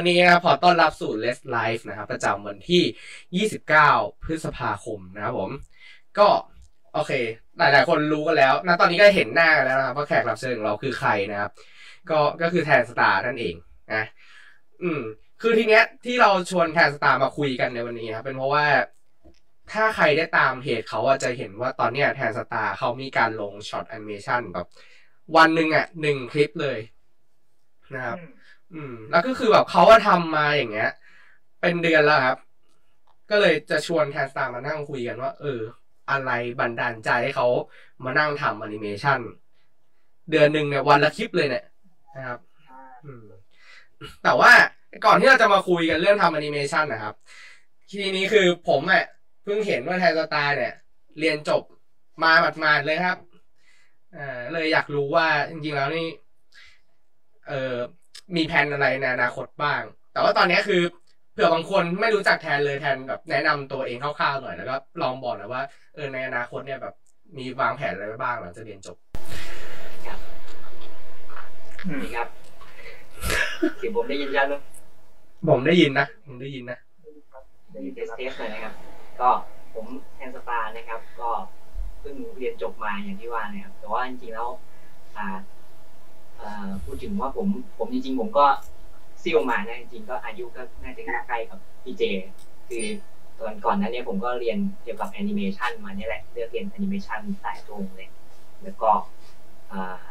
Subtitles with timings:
[0.00, 3.46] วันนี้นะครับขอต้อนรับสู่ Let's Live นะครับ ประจำวันที่
[3.86, 5.50] 29 พฤษภาคมนะครับผม
[6.18, 6.28] ก็
[6.94, 7.12] โอเค
[7.58, 11.50] หลาย ๆ คนรู้กันแล้วนะตอนนี้ก็เห็นหน้ากันแล้วนะครับว่าแขกรับเชิญของเราคือใครนะครับ
[12.10, 13.54] ก็ก็คือแทนสตาร์นั่นเอง
[13.94, 14.04] นะ
[14.82, 15.00] อืม
[15.42, 18.66] คือทีเนี้ยที่เราชวนแทนสตาร์มาคุยกันในวันนี้ครับเป็นเพราะว่า
[19.72, 24.66] ถ้าใครได้ตามเพจเขาอะจะเห็นว่าตอนเนี้ยแทนสตาร์เขามีการลง short แอนิเมชันแบบ
[25.36, 26.78] วันหนึ่งอะหนึ่งคลิปเลย
[27.96, 28.18] นะครับ
[28.74, 30.90] อืม แล้วก็คือแบบเขาว่าทำมาอย่างเงี้ย
[31.60, 32.38] เป็นเดือนแล้วครับ
[33.30, 35.60] ก็เลยจะชวนแทนสตาร์มานั่งคุยกันว่า เออ
[36.10, 37.46] อะไรบันดาลใจให้เขา
[38.04, 39.20] มานั่งทำแอนิเมชัน
[40.30, 41.64] เดือนหนึ่งเนี่ยวันละคลิปเลยเนี่ย
[42.16, 42.38] นะครับ
[44.24, 44.52] แต่ว่า
[45.06, 47.14] ก่อนที่เราจะมาคุยกันเรื่องทำแอนิเมชันนะครับ
[47.90, 49.04] ทีนี้คือผมอะ
[49.42, 50.74] เพิ่งเห็นว่าแทนสตาร์เนี่ย
[51.18, 51.62] เรียนจบ
[52.22, 53.18] มาหมาดๆเลยครับ
[54.16, 56.08] อ่าเลยอยากรู้ว่าจริงๆแล้วนี่
[57.48, 57.76] เออ
[58.36, 59.82] มีแผนอะไรในอนาคตบ้าง
[60.12, 60.82] แต่ว่าตอนนี้คือ
[61.32, 65.62] เผื่อบางคนไม่รู้จักแทนเลยแทนแบบแนะนำตัวเองคร่าวๆหน่อยแล้วก็ลองบอกหน่อยว่า
[65.94, 66.94] เออในอนาคตเนี่ยแบบ
[67.38, 68.96] มีวางแผนอะไรไว้บ้างหลังจากเรียนจบ
[72.02, 72.28] นี่ครับ
[73.78, 74.54] เสียงผมได้ยินชัดไหม
[75.48, 76.78] ผมได้ยินนะผมได้ยินนะ
[77.72, 78.74] ได้ยิน test test เลยนะครับ
[79.20, 79.30] ก็
[79.74, 81.30] ผมแทนสตาร์นะครับ ก็
[82.00, 84.48] เพิ่งเรียนจบมาอย่างที่ว่านะครับแต่ว่าจริงๆแล้ว
[85.16, 85.38] อ่าอ่า
[86.84, 87.46] พูดถึงว่าผม
[87.78, 88.46] ผมจริงๆ ผมก็
[89.22, 92.02] ซิ่วมานะจริงๆก็อายุก็น่าจะใกล้กับพี่เจ
[92.68, 92.84] คือ
[93.38, 98.08] ตอนก่อนนั้นเนี่ยผมก็เรียนเกี่ยวกับแอนิเมชันมาเนี่ยแหละเลือกเรียนแอนิเมชันสายตรงเลย
[98.62, 98.90] แล้วก็
[99.72, 100.02] อ่า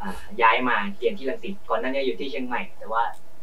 [0.00, 0.10] อ่า
[0.42, 3.02] ย้ายมาเรียนที่รังสิตก่อนนั้นเนี่ยอยู่ที่เชียงใหม่ แต่ว่า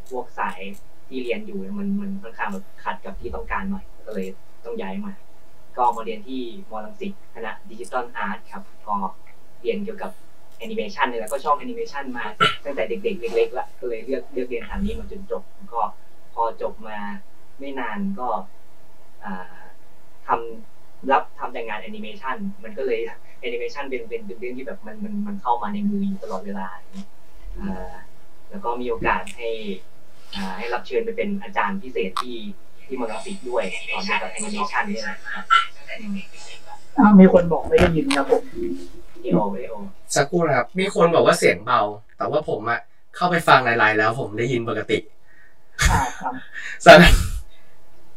[0.09, 0.59] พวกสาย
[1.07, 4.27] ที่เรียนอยู่มันมันค่อนข้างแบบขัดกับที่ต้องการหน่อยก็เลย
[4.66, 5.11] ต้องย้ายมา
[5.77, 8.95] ก็มาเรียนที่มอรังสิตคณะ digital art ครับก็
[9.61, 10.11] เรียนเกี่ยวกับ
[10.66, 12.25] แอนิเมชันเนี่ยแหละก็ชอบแอนิเมชันมา
[12.65, 15.81] ตั้งแต่เด็กๆเล็กๆละก็เลยเลือกเลือกเรียนทางนี้มาจนจบแล้วก็
[16.33, 16.97] พอจบมา
[17.59, 18.27] ไม่นานก็
[19.25, 19.57] อ่า
[20.27, 22.99] ทำรับทำแต่งานแอนิเมชันมันก็เลย
[23.41, 27.07] แอนิเมชันเป็นเป็นเป็นเรื่องที่แบบมันมันมันเข้ามาในมืออยู่ตลอดเวลาอย่างเงี้ย
[27.59, 27.93] อ่า
[28.49, 29.49] แล้วก็มีโอกาสให้
[30.35, 32.37] อ่าให้รับเชิญไปเป็นอาจารย์พิเศษที่
[32.87, 35.45] ที่มอลังสิตด้วยสอนเกี่ยวกับแอนิเมชันนี่แหละครับ
[35.99, 36.17] อืม
[36.97, 38.43] อ้าวมีคนบอกไม่ได้ยินครับผม
[39.15, 39.73] วิดีโอวิดีโอ
[40.15, 41.81] สักครู่นะครับ มีคนบอกว่าเสียงเบา
[42.17, 42.79] แต่ว่าผมอะ
[43.15, 44.97] เข้าไปฟังไลน์ๆแล้ว ผมได้ยินปกติ
[45.89, 46.33] อ่าครับ
[46.85, 46.99] ส่วน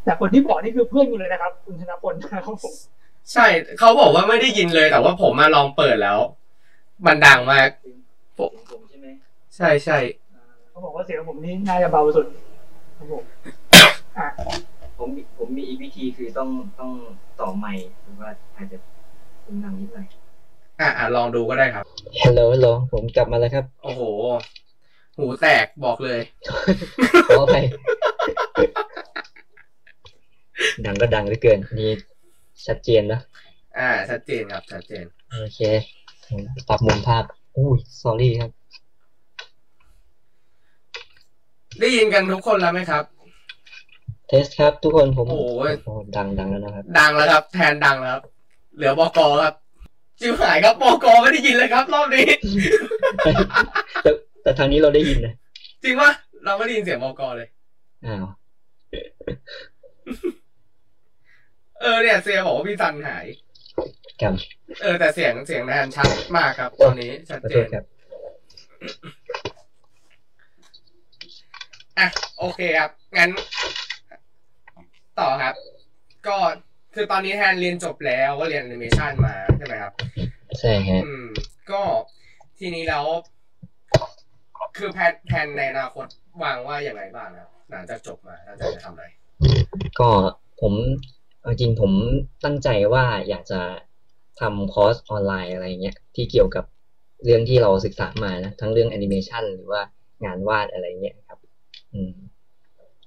[0.04, 2.74] แต่คนที่บอกนี่คือเพื่อนคุณเลยนะครับ คุณธนพลนะครับผม
[3.32, 3.46] ใช่
[3.78, 6.18] เขาบอกว่าไม่ได้ยินเลย แต่ว่าผมมาลองเปิดแล้ว
[7.06, 7.68] มันดังมาก
[8.38, 9.06] ผมผมใช่ไหม
[9.56, 9.98] ใช่ใช่
[10.34, 12.26] อ่าเขาบอกว่าเสียงผมนี่น่าจะเบาสุด
[12.96, 13.24] ครับผม
[14.16, 14.26] อ่า
[14.98, 16.90] ผมมีผมมีอีกวิธีคือต้องต้อง
[17.40, 18.76] ต่อไมค์หรือว่าอาจจะ
[19.44, 20.06] คุณนังนิดหน่อย
[20.80, 21.84] อะอะลองดูก็ได้ครับ
[22.22, 24.02] ฮัลโหลฮัลโหลผมกลับมาแล้วครับ โอ้โห
[25.16, 26.20] หูแตกบอกเลย
[27.28, 27.64] ขออภัย
[30.84, 31.90] ดังก็ดังเหลือเกิน นี่
[32.66, 33.20] ชัดเจนนะ
[33.78, 35.04] อ่า ชัดเจนครับ ชัดเจน
[35.40, 35.60] โอเค
[36.26, 37.24] ผมปรับมุมภาพ
[37.56, 38.50] อุ้ย s อรี่ครับ
[41.80, 43.04] ได้ยินกันทุกคนแล้วไหมครับ
[44.28, 48.22] เทสครับทุกคนผม โอ้ยโอ้ดังดังแล้วนะครับ ดังแล้วครับ แทนดังแล้วครับ
[48.76, 49.54] เหลือบอกอครับ
[50.20, 52.26] จิวหายครับปกไม่ได้ยินเลยครับ รอบนี้
[54.02, 54.10] แต่
[54.42, 55.34] แต่ทางนี้เราได้ยินนะ
[55.82, 56.10] จริงปะ
[56.44, 57.48] เราไม่ได้ยินเสียงปกเลย
[58.06, 58.26] อ้าว
[61.80, 63.26] เออเนี่ยเซียบอกว่าพี่ซันหาย
[64.22, 64.34] ครับ
[64.82, 67.84] เออ แต่เสียงเสียงแนนชัดมากครับตอนนี้ชัดขอเจโทษนครับ
[71.98, 72.06] อะ
[72.38, 73.30] โอเคครับ งั้น
[75.18, 75.54] ต่อครับ
[76.26, 76.36] ก็
[77.00, 79.92] คือตอนนี้แทนเรียนจบแล้วก็เรียนแอนิเมชันมาใช่ไหมครับ
[80.60, 81.26] ใช่ฮะอืม
[81.70, 81.80] ก็
[82.58, 83.04] ทีนี้แล้ว
[84.76, 86.06] คือ plan แผนในอนาคต
[86.42, 89.06] วางว่าอย่างไรบ้างครับหลังจากจบมาหลังจากจะทำอะไร
[90.00, 90.08] ก็
[90.60, 90.72] ผม
[91.40, 91.92] เอาจริงผม
[92.44, 93.60] ตั้งใจว่าอยากจะ
[94.40, 96.64] ทำคอร์สออนไลน์อะไรเงี้ยที่เกี่ยวกับ
[97.24, 99.80] เรื่องที่เราศึกษามานะทั้งเรื่องแอนิเมชันหรือว่า
[100.24, 101.38] งานวาดอะไรเงี้ยครับ
[101.92, 102.12] อืม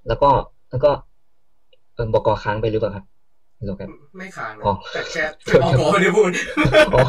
[0.07, 0.29] แล้วก็
[0.69, 0.91] แล้วก็
[1.93, 3.10] เออบกค้างไปหรือเปล่าครับฮัล
[3.63, 6.29] โหลครับไม่ค้างนะอ๋อแต่แค่แค่บอกไม่ได้พูด
[6.95, 7.01] อ๋อ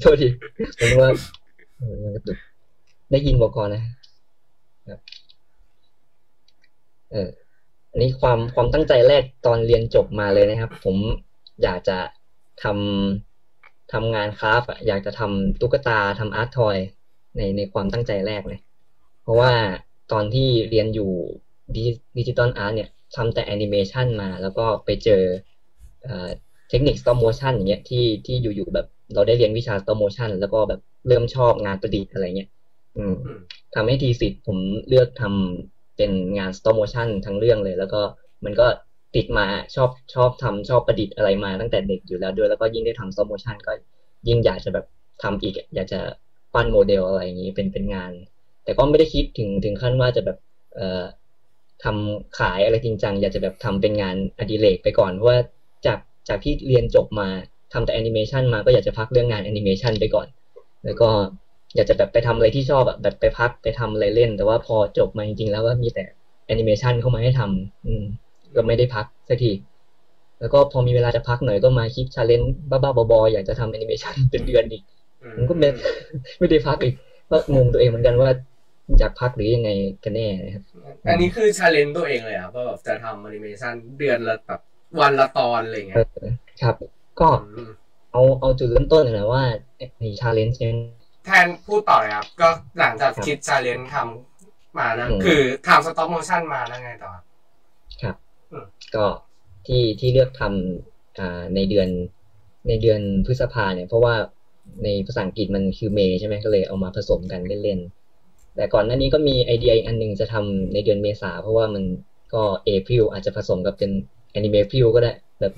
[0.00, 0.28] โทษที
[0.78, 1.10] ผมนึกว่า
[1.78, 2.36] เออมันกระตุก
[3.10, 3.82] ได้ยินบกนะ
[4.88, 5.00] ครับ
[7.12, 7.28] เออ
[7.90, 10.96] อันนี้ความความตั้งใจแรกตอนเรียนจบมาเลยนะครับ ผม
[11.62, 11.98] อยากจะ
[12.62, 16.76] ทำทำงานคราฟต์อะอยากจะทำตุ๊กตาทำอาร์ตทอย
[17.36, 18.58] ในในความตั้งใจแรกเลย
[19.22, 19.52] เพราะว่า
[20.12, 21.10] ตอนที่เรียนอยู่
[22.16, 25.22] digital art เนี่ย ทำแต่แอนิเมชันมา แล้วก็ไปเจอ
[26.04, 26.28] เอ่อ
[26.70, 32.48] เทคนิค stop motion อย่างเงี้ยที่ที่อยู่ๆแบบเราได้เรียนวิชา stop motion แล้วก็แบบเริ่มชอบงานประดิษฐ์อะไรเงี้ย
[32.96, 33.38] อืมอืม
[33.74, 38.00] ทำให้ thesis ผมเลือกทำเป็นงาน stop motion ทั้งเรื่องเลย แล้วก็
[38.44, 38.66] มันก็
[39.14, 43.72] ติดมาชอบชอบทำชอบประดิษฐ์อะไรมาตั้งแต่เด็กอยู่แล้วด้วยแล้วก็ยิ่งได้ทำ stop motion ก็
[44.28, 44.86] ยิ่งอยากจะแบบ
[45.22, 46.00] ทำอีกอะอยากจะ
[46.54, 48.12] ปั้นโมเดลอะไรอย่างนี้เป็นเป็นงาน
[48.64, 50.38] แต่ก็ไม่ได้คิดถึงถึงขั้นว่าจะแบบ
[50.74, 51.02] เอ่อ
[51.84, 55.38] ทำขายอะไรจริงจังอยากจะแบบทำเป็นงานอดิเรกไปก่อนเพราะว่า
[55.86, 55.98] จาก
[56.28, 57.28] จากที่เรียนจบมา
[57.72, 60.26] ทำแต่แอนิเมชันมาก็อยากจะพักเรื่องงานแอนิเมชันไปก่อน
[60.84, 61.08] แล้วก็
[61.76, 66.04] อยากจะแบบไปทำอะไรที่ชอบอะแบบไปพักไปทำอะไรเล่น แต่ว่าพอจบมาจริงๆ แล้วก็มีแต่
[66.46, 68.02] แอนิเมชันเข้ามาให้ทำอืม
[68.56, 69.52] ก็ไม่ได้พักสักที
[70.40, 74.82] แล้วก็พอมีเวลาจะพักหน่อยก็มาคิด challenge บ้าๆบอๆอยากจะทำแอนิเมชันเป็นเดือนอีก
[75.22, 75.68] อืมผมก็ไม่
[76.38, 76.94] ไม่ได้พักอีก
[77.30, 78.30] ก็งงตัวเองเหมือนกันว่า
[78.98, 79.70] อยากพักหรือยังไง
[80.04, 80.62] กันแน่นะครับ
[81.08, 84.60] อันนี้คือ challenge ตัวเองเลยครับว่าแบบจะทำแอนิเมชันเดือนละแบบ
[85.00, 86.26] วันละตอนอะไรอย่างเงี้เอยอ
[86.62, 86.76] ครับ
[87.20, 87.70] ก็อืม
[88.12, 89.44] เอาเอาจุดเริ่มต้นเลยนะว่า
[90.00, 90.74] ใน challenge เนี่ย
[91.24, 92.48] แทนพูดต่อเลยครับ ก็
[92.78, 97.12] หลังจากคิด challenge ทำมานะอืมคือทำ stop motion มาแล้วไงต่อ
[98.02, 98.16] ครับ
[98.52, 98.64] อืม
[98.94, 99.06] ก็
[99.66, 101.88] ที่ที่เลือกทำอ่าในเดือน
[102.68, 104.14] ในเดือนพฤษภาเนี่ย เพราะว่า
[104.84, 108.01] ในภาษาอังกฤษมันคือเมย์ใช่ไหมก็เลยเอามาผสมกันเล่นๆ
[108.56, 111.82] แต่ก่อนหน้านี้ก็มีไอเดียอีกอันหนึงจะทำในเดือนเมษาเพราะว่ามัน
[112.34, 113.90] ก็เอพ i l อาจจะผสมกับเป็น
[114.32, 115.52] แอนิเม p ิลก็ได้ แบบ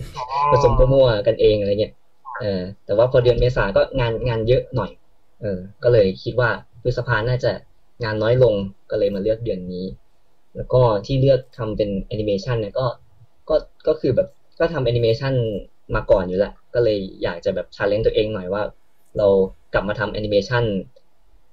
[0.52, 1.93] ผสมมั่วๆกันเองอะไรเงี้ย
[2.41, 4.91] เออแต่ว่าพอเดือนเมษาก็งานงานเยอะหน่อย
[5.41, 6.49] เออ ก็เลยคิดว่า
[6.82, 7.50] พฤษภาน่าจะ
[8.05, 8.55] งานน้อยลง
[8.91, 9.85] ก็เลยมาเลือกเดือนนี้
[10.56, 12.87] แล้วก็ที่เลือกทำเป็นแอนิเมชันเนี่ยก็
[13.49, 13.56] ก็
[13.87, 14.29] ก็คือแบบ
[14.61, 15.35] ก็ทำแอนิเมชัน
[15.94, 18.62] มาก่อนอยู่แล้วก็เลยอยากจะแบบ challenge ตัวเองหน่อยว่า
[19.19, 19.26] เรา
[19.75, 20.64] กลับมาทำแอนิเมชัน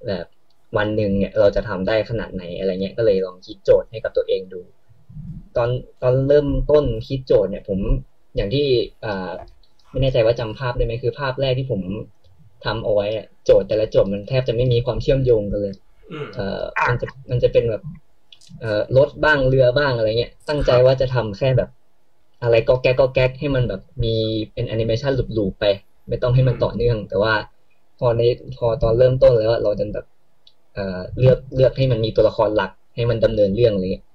[0.07, 0.25] แบบ
[0.77, 4.61] วันหนึ่งเนี่ยเราจะทำได้ขนาดไหนอะไรเงี้ยก็เลยลองคิดโจทย์ให้กับตัวเองดู
[5.57, 5.69] ตอน
[6.01, 7.79] ตอนเริ่มต้นคิดโจทย์เนี่ยผม
[8.35, 8.67] อย่างที่
[9.05, 9.31] อ่า
[9.89, 11.81] ไม่แน่ใจว่าจำภาพได้ไหมคือภาพแรกที่ผม
[12.65, 15.73] ทำเอาไว้อะโจทย์แต่ละโจทย์มันแทบจะไม่มีความเชื่อมโยงกันเลย
[16.11, 17.83] อืมเอ่อมันจะมันจะเป็นแบบ
[18.59, 21.69] เอ่อรถบ้างเรือบ้างอะไรเงี้ย ตั้งใจว่าจะทำแค่แบบ
[22.43, 24.15] อะไรก็แก๊กก็แก๊กให้มันแบบมี
[24.53, 25.65] เป็นแอนิเมชันหลูปๆไป
[26.07, 27.33] ไม่ต้องให้มันต่อเนื่อง แต่ว่า
[27.99, 28.21] พอใน
[28.57, 30.05] พอตอนเริ่มต้นแล้วอะเราจะแบบ
[30.73, 34.05] เอ่อเลือกเลือกให้มันมีตัวละครหลักให้มันดำเนินเรื่องอะไรเงี้ย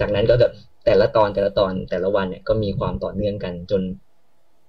[0.00, 0.52] จากนั้นก็แบบ
[0.84, 3.82] แต่ละตอนแต่ละตอนแต่ละวันเนี่ยก็มีความต่อเนื่องกัน จน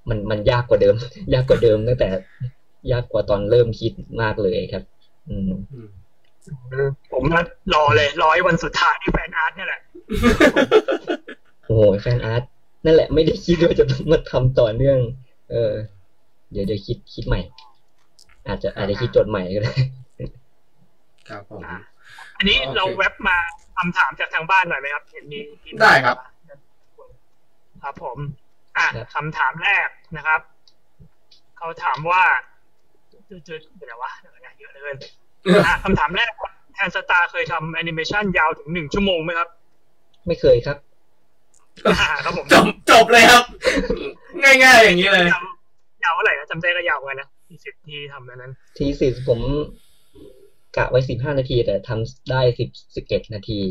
[0.09, 0.95] มันมันยากกว่าเดิม
[1.33, 2.09] ยากกว่าเดิมตั้งแต่
[2.91, 4.83] ยากกว่าตอนเริ่มคิดมากเลยครับ
[5.29, 5.89] อืมอืม
[7.11, 9.81] ผมนะรอเลยรอให้วันสุดท้ายที่แฟนอาร์ตเนี่ยแหละ
[11.65, 12.43] โอ้โหแฟนอาร์ต
[12.85, 14.99] นั่นแหละไม่ได้คิดว่าจะต้องมาทำต่อเนื่อง
[15.51, 15.73] เออ
[16.51, 17.39] เดี๋ยวเดี๋ยวคิดคิดใหม่
[18.47, 19.73] อาจจะอาจจะคิดโจทย์ใหม่ก็ได้
[21.29, 21.79] ครับผมอะ
[22.37, 23.37] อันนี้โอเคเราแว็บมา
[23.77, 26.17] คำถามจากทางบ้านหน่อยไหมครับ เห็นมีที่ได้ครับ
[27.83, 28.17] ครับผม
[28.77, 30.41] อะครับคำถามแรกนะครับ
[31.57, 32.23] เขาถามว่า
[33.29, 34.95] จืดๆเป็นไรวะเดี๋ยวนะเยอะเหลย
[35.65, 36.31] อะคำถามแรก
[36.73, 39.49] แทนสตาร์เคยทำแอนิเมชันยาวถึงหนึ่งชั่วโมงไหมครับ
[40.27, 40.77] ไม่เคยครับ
[41.85, 43.43] อ่าครับผมจบจบเลยครับ
[44.43, 45.43] ง่ายๆอย่างนี้เลยยาว
[46.03, 49.39] ยาวเท่าไหร่นะจำได้ก็ยาวเหมือนกันนะที่สิบที่ทำอันนั้น ทีสิผม
[50.77, 53.61] กะไว้สิบห้านาที แต่ทำได้สิบสิบเอ็ดนาที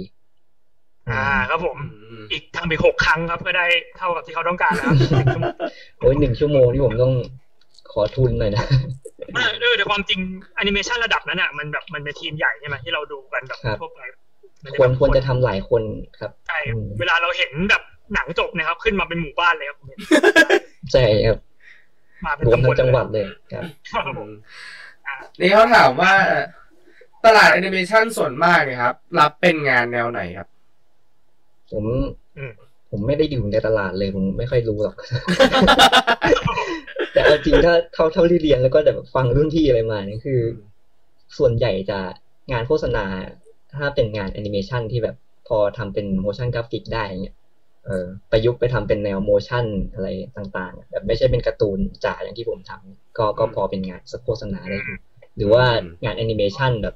[1.10, 5.52] อ่า ครับผมอืมอีกทำไปหกครั้งครับก็ได้เท่ากับที่เขาต้องการแล้วครับหนึ่งชั่วโมง
[5.98, 7.12] โอ้ยหนึ่งชั่วโมงนี่ผมต้อง
[7.92, 8.64] ขขอทุนหน่อยนะ
[9.34, 10.18] เออเออแต่ความจริง
[10.56, 14.00] แอนิเมชันระดับนั้นอะมันแบบมันเป็นทีมใหญ่ใช่ไหมที่เราดูกันแบบครับทั่วไป
[14.64, 15.82] มันควรแบบควรจะทำหลายคน
[16.18, 17.82] ครับใช่อืมเวลาเราเห็นแบบ
[18.14, 20.00] หนังจบนะครับ ขึ้นมาเป็นหมู่บ้านเลยครับผมเห็น
[20.92, 21.38] ใช่ครับ
[22.26, 24.28] มาเป็นรวมตำบทั้ลงจังหวัดเลยครับครับผม
[25.40, 26.12] นี่เขาถามว่า
[27.26, 30.48] ตลาดแอนิเมชันส่วนมากเนี่ยครับ รับเป็นงานแนวไหนครับ
[31.70, 31.84] ผม
[32.38, 32.52] อืม
[32.90, 34.96] ผมไม่ได้อยู่ในตลาดเลยผมไม่ค่อยรู้หรอก
[37.12, 40.40] แต่เอาจริงถ้าเท่าเท่าที่เรียนแล้วก็แบบฟังรุ่นพี่อะไรมาเนี่ยคือ
[41.38, 41.98] ส่วนใหญ่จะ
[42.52, 43.04] งานโฆษณา
[43.76, 45.16] ถ้าเป็นงานแอนิเมชันที่แบบ
[45.48, 47.36] พอทำเป็น motion graphic ได้เนี่ย
[47.84, 49.64] เออประยุกต์ไปทำเป็นแนว motion
[49.94, 54.98] อะไรต่างๆ แบบไม่ใช่เป็นการ์ตูนจ๋าอย่างที่ผมทำก็ก็พอเป็นงานโฆษณาได้อยู่
[55.36, 55.64] หรือว่า
[56.04, 56.94] งานแอนิเมชันแบบ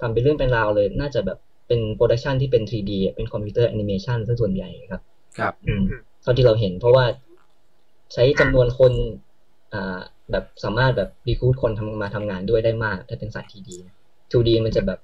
[0.00, 1.38] ทำเป็นเรื่องเป็นราวเลย น่าจะแบบ
[1.68, 5.02] เป็น production ที่เป็น 3D อะเป็นคอมพิวเตอร์แอนิเมชันซะส่วนใหญ่ครับ
[5.38, 7.04] ครับอืมอืมเท่าที่เราเห็น เพราะว่า
[8.12, 8.92] ใช้จำนวนคน
[9.74, 9.98] อ่า
[10.30, 13.94] แบบสามารถแบบ recruit คนทำมาทำงานด้วยได้มาก ถ้าเป็นสาย 2D นะ
[14.32, 14.98] 2D มันจะแบบ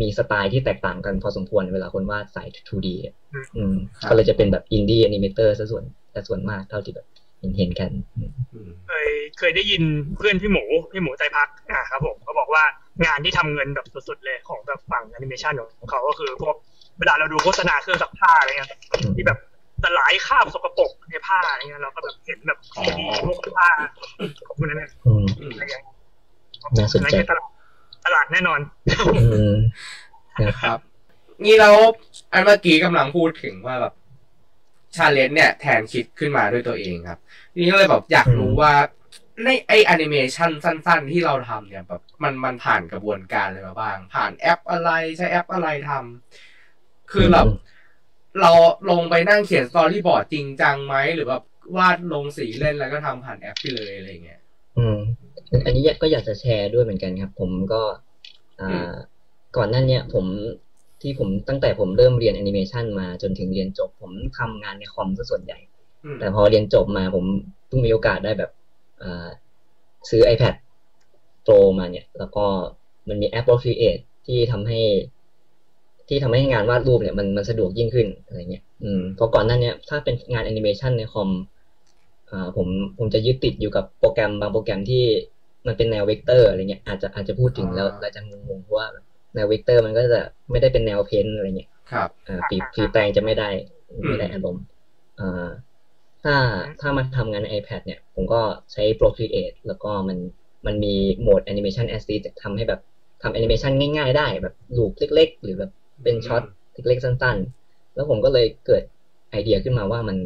[0.00, 3.14] มีสไตล์ที่แตกต่างกันพอสมควรเวลาคนวาดสาย 2D อะ
[3.56, 7.06] อืมครับก็เลยจะเป็นแบบ indie animator ซะส่วนแต่ส่วนมากเท่าที่แบบ
[7.38, 9.82] เห็นเห็นกันอืมอืมเคยเคยได้ยิน
[10.16, 12.64] เพื่อนพี่หมูพี่หมูใจพักอ่าครับผมเขาบอกว่า
[13.04, 16.54] งานที่ทำเงินแบบสุดๆเลยของแบบฝั่งแอนิเมชันของเขาก็คือพวก
[16.98, 18.70] เวลาเราดูโฆษณาเครื่องซักผ้าอะไรเงี้ย
[19.16, 19.38] ที่แบบ
[19.84, 22.58] สลายคราบสกปรกในผ้าอะไรเงี้ยเราก็แบบเห็นแบบ
[22.98, 23.70] ดีพวกผ้า
[24.46, 25.84] พวกนั้นเนี่ยอืมอืมอะไรอย่างเงี้ย
[26.76, 27.48] น่าสนใจอัคือตลาด
[28.06, 28.60] ตลาดแน่นอน
[29.16, 29.54] อืม
[30.62, 30.78] ครับ
[31.44, 31.76] นี่แล้ว
[32.32, 33.94] อันเมื่อกี้กำลังพูดถึงว่าแบบ
[34.96, 37.18] challenge เนี่ยแทนคิดขึ้นมาด้วยตัวเองครับ
[37.52, 38.72] ทีนี้ก็เลยแบบอยากรู้ว่า
[39.44, 47.46] ในไอแอนิเมชันสั้น ๆ ที่เราทำเนี่ยแบบมันมันผ่านกระบวนการอะไรมาบ้าง ผ่านแอปอะไรใช้แอปอะไรทำคือแบบ
[48.40, 48.52] เรา
[48.90, 51.42] ลงไปนั่งเขียน storyboard จริงจังไหมหรือแบบ
[51.76, 54.40] วาดลงสีเล่นแล้วก็ทำผ่านแอปไปเลยอะไรเงี้ย
[54.78, 54.98] อืม
[55.64, 57.82] อันนี้ก็อยากจะแชร์ด้วยเหมือนกันครับ ผมก็
[58.60, 58.92] อ่อืมา
[59.56, 60.24] ก่อนหน้าเนี้ยผม
[61.00, 65.58] ที่ผมตั้งแต่ผมเริ่มเรียนแอนิเมชันมาจนถึงเรียนจบ ผมทำงานในคอมซะส่วนใหญ่
[66.04, 67.24] อืมแต่พอเรียนจบมาผม
[67.66, 68.57] เพิ่งมีโอกาสได้แบบอ่า
[70.08, 70.54] ซื้อ iPad
[71.46, 72.44] Pro มาเนี่ย แล้วก็
[73.08, 74.80] มันมีแอป Procreate ที่ทำให้
[76.08, 81.28] ที่ทำให้งานวาดรูปเนี่ยมันมันสะดวกยิ่งขึ้นอะไรเงี้ยอืมเพราะก่อนหน้าเนี้ยถ้าเป็นงานแอนิเมชันในคอม
[82.30, 82.66] อ่าผม
[82.98, 85.04] ผมจะยึดติดอยู่กับโปรแกรมบางโปรแกรมที่
[85.66, 88.86] มันเป็นแนวเวกเตอร์อะไรเงี้ยอาจจะอาจจะพูดถึงแล้วเราจะงงๆเพราะว่า
[89.34, 93.48] แนวเวกเตอร์มันก็จะไม่ได้เป็นแนว paint อะไรเงี้ยครับอ่าฝีฝีแปรงจะไม่ได้
[94.06, 94.64] ไม่ได้อารมณ์
[95.20, 95.48] อ่า
[96.22, 96.34] ถ้า
[96.80, 98.40] ถ้ามาทำงานใน iPad เนี่ย ผมก็
[98.72, 100.18] ใช้ Procreate แล้วก็มัน
[100.66, 102.80] มันมีโหมด Animation Assist ทำให้แบบ
[103.22, 105.70] ทำแอนิเมชันง่ายๆได้แบบ loop เล็ก ๆ หรือแบบ
[106.04, 106.42] เป็นช็อต
[106.88, 108.82] เล็กๆสั้น ๆ แล้วผมก็เลยเกิด
[109.30, 110.18] ไอเดียขึ้นมาว่ามัน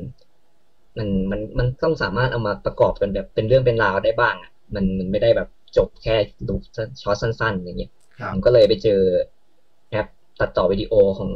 [0.99, 6.17] มันมันมันต้องสามารถเอามาประกอบกันแบบเป็นเรื่องเป็นราวได้บ้างอะมันมันไม่ได้แบบจบแค่
[6.49, 6.61] loop
[7.03, 9.01] shot สั้นๆอย่างเงี้ยครับผมก็เลยไปเจอ
[9.91, 10.07] แอป
[10.41, 11.31] ตัดต่อวิดีโอของ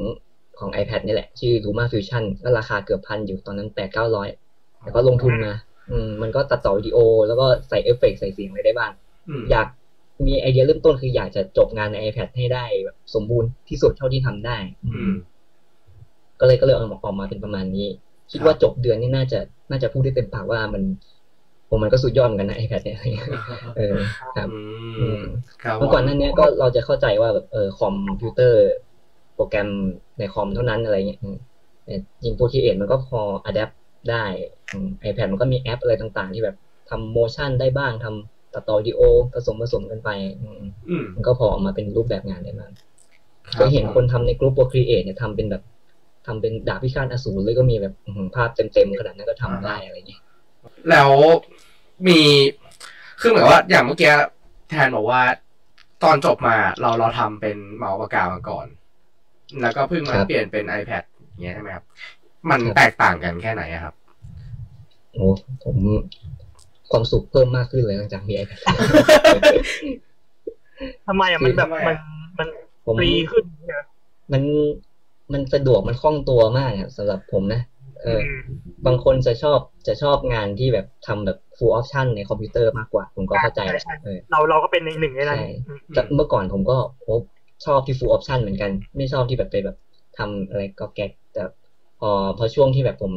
[0.59, 4.29] ของ iPad นี่แหละ ชื่อ Luma Fusion ก็ราคาเกือบพันอยู่ตอนนั้นแปดเก้าร้อย
[4.87, 5.53] แต่ก็ลงทุนมา
[5.91, 8.93] อืมมันก็ตัดต่อวิดีโอ แล้วก็ใส่เอฟเฟกต์ใส่เสียงอะไรได้บ้าง
[9.29, 9.67] อืมอยาก
[10.27, 15.15] มีไอเดียเริ่มต้นคืออยากจะจบงานใน iPad ให้ได้แบบสมบูรณ์ที่สุดเท่าที่ทำได้ อืม
[16.41, 17.87] ก็เลยก็เลยเอาออกมาเป็นประมาณนี้
[18.33, 19.39] คิดว่าจบเดือนนี่น่าจะ
[19.71, 20.83] น่าจะพูดได้เต็มปากว่ามัน
[21.69, 22.99] ผมมันก็สุดยอดเหมือนกันนะ iPad เนี่ย
[23.77, 23.97] เออ
[24.37, 24.49] ครับ
[24.99, 25.23] อืม
[25.63, 28.61] ครับเมื่อก่อนหน้าเนี้ยก็เราจะเข้าใจว่าแบบเออคอมพิวเตอร์
[29.35, 29.69] โปรแกรม
[30.19, 31.37] ในคอมเท่านั้นอะไรเงี้ยอืม
[31.85, 33.71] แต่จริง Procreate มันก็พอ adapt
[34.11, 34.25] ได้
[35.01, 36.57] iPad มันก็มีแอปอะไรต่างๆ ที่แบบ
[36.91, 39.01] ทำ motion ได้บ้างทำตัดต่อวิดีโอ
[39.35, 40.11] ผสมผสมกันไป
[40.43, 42.73] อืมอืมมันก็พอออกมาเป็นรูปแบบงานได้มาก
[43.47, 45.63] คเครับยเห็นคนทำในกลุ่ม Procreate เนี่ยทำเป็นแบบ
[46.27, 50.23] ทำเป็นดาบพิฆาตอสูรเลยก็มีแบบอื้อหือภาพเต็มๆขนาดนั้นก็ทำได้อะไรเงี้ย
[50.91, 51.11] แล้ว
[52.07, 52.21] มี
[53.21, 54.11] คือเหมือนว่าอย่างเมื่อกี้
[54.71, 55.21] แทนบอกว่า
[56.05, 58.67] ตอนจบมาเราเราทำเป็นเมาส์ปากกามาก่อน
[59.61, 61.85] แล้วก็เพิ่งมาเปลี่ยนเป็น iPad อย่างเงี้ยใช่ไหมครับ
[62.51, 63.95] มันแตกต่างกันแค่ไหนอะครับ
[65.13, 65.27] โอ้
[65.65, 65.77] ผม
[66.91, 68.61] ความสุขเพิ่มมากขึ้นเลยหลังจากมี iPad
[71.07, 72.07] ทำไมอะมันแบบคือทำไมมันอะ
[72.39, 72.49] มัน
[72.87, 73.85] ผมฟรีขึ้นเนี่ย
[74.33, 74.43] มัน
[75.33, 77.63] มันสะดวกมันคล่องตัวมากครับสำหรับผมนะ
[78.03, 78.31] เออม
[78.87, 87.17] บางคนจะชอบจะชอบงานที่แบบทำแบบ full option ในคอมพิวเตอร์มากกว่า ผมก็เข้าใจแหละเออเราเราก็เป็นหนึ่งในนั้นใช่อืมแต่เมื่อก่อนผมก็โอ้
[87.67, 89.77] ชอบที่ full option เหมือนกัน ไม่ชอบที่แบบไปแบบ
[90.19, 91.26] ทำอะไรก็แก๊กแต่
[92.01, 93.13] พอพอช่วงที่แบบผม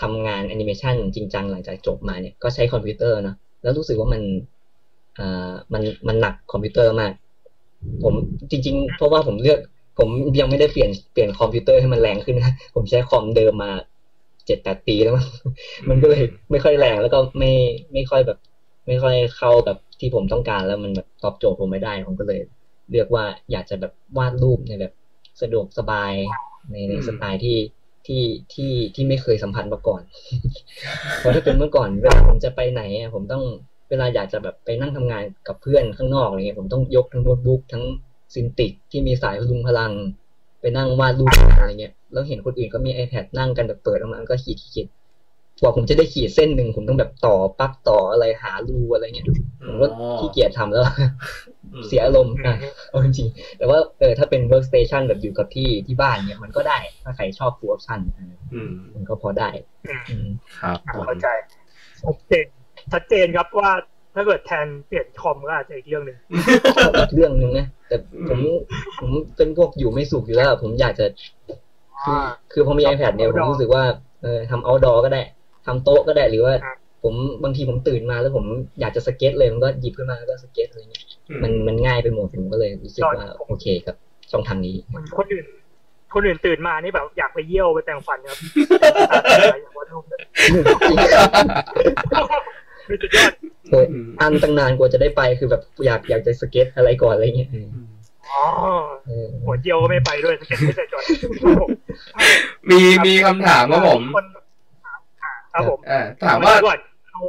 [0.00, 4.22] ทำงานแอนิเมชันจริงจังหลังจากจบมาเนี่ยก็ใช้คอมพิวเตอร์เนอะแล้วรู้สึกว่ามัน
[5.18, 7.12] อ่ามันมันหนักคอมพิวเตอร์มาก
[8.02, 8.14] ผม
[8.50, 9.58] จริง ๆ เพราะว่าผมเลือก
[9.98, 10.08] ผม
[10.40, 13.70] ยังไม่ได้เปลี่ยนเปลี่ยนคอมพิวเตอร์ให้มันแรงขึ้นนะผมใช้คอมเดิมมา
[14.46, 15.26] เจ็ดแปดปีแล้วมั้ง
[15.88, 17.52] มันก็เลยไม่ค่อยแรงแล้วก็ไม่
[17.92, 18.38] ไม่ค่อยแบบ
[18.86, 22.40] ไม่ค่อยเข้ากับที่ผมต้องการแล้วมันแบบตอบโจทย์ผมไม่ได้ผมก็เลย
[22.90, 24.92] เลือกว่าอยากจะแบบวาดรูปในแบบ
[25.40, 26.12] สะดวกสบาย
[26.70, 27.58] ในในอืมสไตล์ที่
[28.06, 30.02] ที่ที่ที่ไม่เคยสัมผัสมาก่อน
[31.18, 33.44] เพราะถ้าเป็นเมื่อก่อนเวลาผมจะไปไหนอะผมต้อง
[33.90, 37.84] เวลาอยากจะแบบไปนั่งทำงานกับเพื่อนข้างนอกอะไรเงี้ยผมต้องยกทั้งโน้ตบุ๊กทั้ง
[38.34, 39.92] ซินติกที่มีสายพลุงพลัง
[40.60, 44.86] ไปนั่งวาดรูปอะไรเงี้ยแล้วเห็นคนอื่นก็มี iPad นั่งกันแบบเปิดออกมาก็ขีดขีด
[45.60, 49.26] กว่าผมจะได้ขีดเส้นหนึ่งผมต้องแบบต่อปลั๊กต่ออะไรหารูอะไรเงี้ย
[49.66, 49.86] ผมก็
[50.18, 51.04] ขี้เกียจทำแล้วอื
[51.55, 51.55] ม
[51.86, 52.56] เสียอารมณ์อะ
[52.90, 58.14] เอาจริงๆแต่ว่าเออถ้าเป็น workstation แบบอยู่กับที่ที่บ้านเนี่ยมันก็ได้ถ้าใครชอบ full option อะ
[58.52, 59.48] อืมมันก็พอได้
[59.86, 60.28] อืมอืม
[60.60, 61.28] ครับผมเข้าใจ
[62.02, 62.46] ชัดเจน
[62.92, 63.70] ชัดเจนครับว่า
[64.14, 66.18] ถ้าเกิดแทนเปลี่ยนคอมก็อาจจะอีกเรื่องหนึ่ง
[67.00, 67.96] อีกเรื่องหนึ่งนะแต่
[68.28, 68.38] ผม
[69.00, 71.06] ผมเป็นพวกอยู่ไม่สุขอยู่แล้ว ผมอยากจะ
[72.02, 73.84] คืออ่าคือพอมี iPad เนี่ยผม outdoor รู้สึกว่า
[74.22, 75.22] เออทำ outdoor ก็ได้
[75.66, 78.44] ทำโต๊ะก็ได้หรือว่าครับ ผมบางทีผมตื่นมาแล้วผม
[78.80, 81.04] อยากจะสเก็ตเลยมันก็หยิบขึ้นมาแล้วก็สเก็ตอะไรเงี้ย
[81.42, 83.96] มันมันง่ายไปหมดผมก็เลยรู้สึกว่าโอเคครับ
[84.30, 85.46] ช่องทางนี้เหมือนคนอื่น
[86.14, 88.38] คนอื่นตื่นมานี่แบบอยากไปเยี่ยวไปแต่งฟันครับ
[89.62, 90.20] อยากวาดรูปเลย
[92.86, 93.32] ไม่สุดยอด
[93.70, 93.86] โอ้ย
[94.20, 97.50] อันตั้งนานกว่าจะได้ไปคือแบบอยากอยากจะสเก็ตอะไรก่อนอะไรเงี้ย
[98.32, 98.44] อ๋อ
[99.06, 101.04] เออหัวเยี่ยวก็ไม่ไปด้วยสเก็ตไม่เสร็จก่อน
[102.70, 104.45] มีมีคำถามครับผมคนอ่า
[105.56, 106.78] ครับผมอ่าถามว่าก่อน
[107.12, 107.20] เอา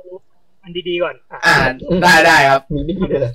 [0.64, 1.56] อันดีๆก่อน อะอ่า
[2.04, 3.32] ได้ได้ครับมีวิธีด้วยเหรอ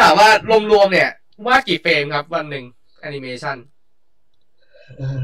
[0.00, 0.28] ถามว่า
[0.72, 1.10] รวมๆเนี่ย
[1.46, 2.64] ว่ากี่ frame ครับวันหนึ่ง
[3.00, 3.56] แอนิเมชัน
[4.96, 5.22] เออ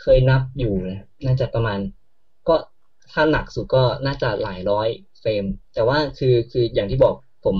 [0.00, 1.78] เคยนับอยู่นะน่าจะประมาณ
[2.48, 2.54] ก็
[3.12, 4.88] ถ้าหนักสุดก็น่าจะหลายร้อย
[5.20, 7.14] frame แต่ว่าคือคืออย่างที่บอก
[7.44, 7.56] ผม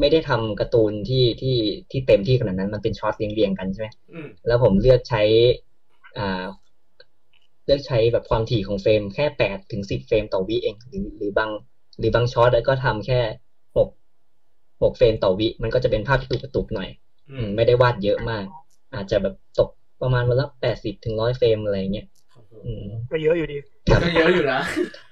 [0.00, 1.58] ไม่ได้ทำการ์ตูนที่ที่
[1.90, 5.22] ที่เต็มที่ขนาดนั้นมันเป็นช็อตเรียงๆกันใช่ไหมอืมแล้วผมเลือกใช้
[6.18, 6.44] อ่า
[7.66, 11.50] เลือกใช้แบบความถี่ของ frame แค่แปดถึงสิบ frame ต่อวิเองหรือหรือบาง
[11.98, 13.20] หรือบางช็อตก็ทำแค่
[13.76, 13.88] หก
[14.82, 16.88] หก frame ต่อวิ มันก็จะเป็นภาพที่กระตุกกระตุกหน่อย
[17.30, 18.44] อือืมมไม่ได้วาดเยอะมาก
[18.94, 19.68] อาจจะแบบตก
[20.02, 22.06] ประมาณวันละแปดสิบถึงร้อย frame อะไรเงี้ย
[22.64, 23.56] อืมก็เยอะอยู่ดี
[24.02, 24.60] ก็เยอะอยู่นะ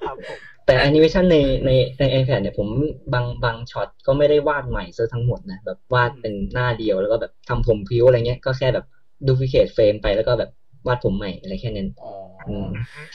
[0.05, 1.37] ครับผมแต่แอนิเมชันใน
[1.67, 2.69] ในใน iPad เนี่ยผม
[3.13, 8.85] บางบางช็อตก็ไม่ได้วาดใหม่ซะทั้งหมดนะแบบวาดเป็นหน้าเดียวแล้วก็แบบทำผมพริ้วอะไรเงี้ยก็แค่แบบ
[9.27, 10.51] duplicate frame ไปแล้วก็แบบ
[10.87, 12.13] วาดผมใหม่อะไรแค่นั้นอ๋อ
[12.47, 12.69] ออืม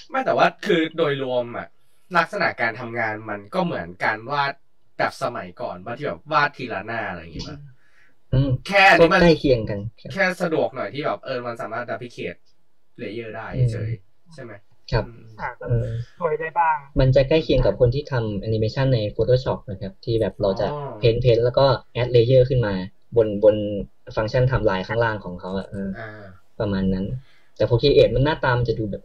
[0.09, 1.67] ไม่แต่ว่าคือโดยรวมอะ
[2.17, 4.53] ลักษณะการทำงานมันก็เหมือนการวาด
[4.97, 7.57] แบบสมัยก่อนว่าที่แบบวาดทีละหน้าอะไรอย่างงี้ป่ะ
[8.33, 12.35] อืมแค่อันก็นี้มันใกล้เคียงกันครับแค่สะดวกหน่อยที่แบบเออมันสามารถ duplicate
[12.99, 14.51] layer ได้อืมเฉยๆใช่ไหม
[14.91, 15.87] ครับอืมอ่าก็เออ
[16.19, 20.67] ช่วยได้บ้าง มันจะใกล้เคียงกับคนที่ทำแอนิเมชันใน Photoshop นะครับ ที่แบบเราจะ
[20.99, 22.73] paint paint แล้วก็ add layer ขึ้นมา
[23.17, 23.55] บนบน
[24.15, 26.09] ฟังก์ชันทำลายข้างล่างของเขาอะเอออ่า
[26.59, 27.05] ประมาณนั้น
[27.57, 29.03] แต่พอคีเอทมันหน้าตามันจะดูแบบ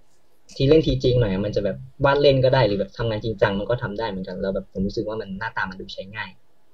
[0.57, 6.31] ทีเล่นทีจริงหน่อยอะมันจะแบบวาดเล่นก็ได้หรือแบบทำงานจริงจังมันก็ทำได้เหมือนกันแล้วแบบผมรู้สึกว่ามันหน้าตามันดูใช้ง่าย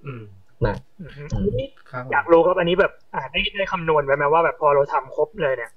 [0.06, 0.22] อืม
[0.64, 5.70] มากอือฮึอืมนี่ครับผมอยากรู้ครับอันนี้แบบอ่าได้ได้คำนวณไว้ไหมว่าแบบพอเราทำครบเลยเนี่ย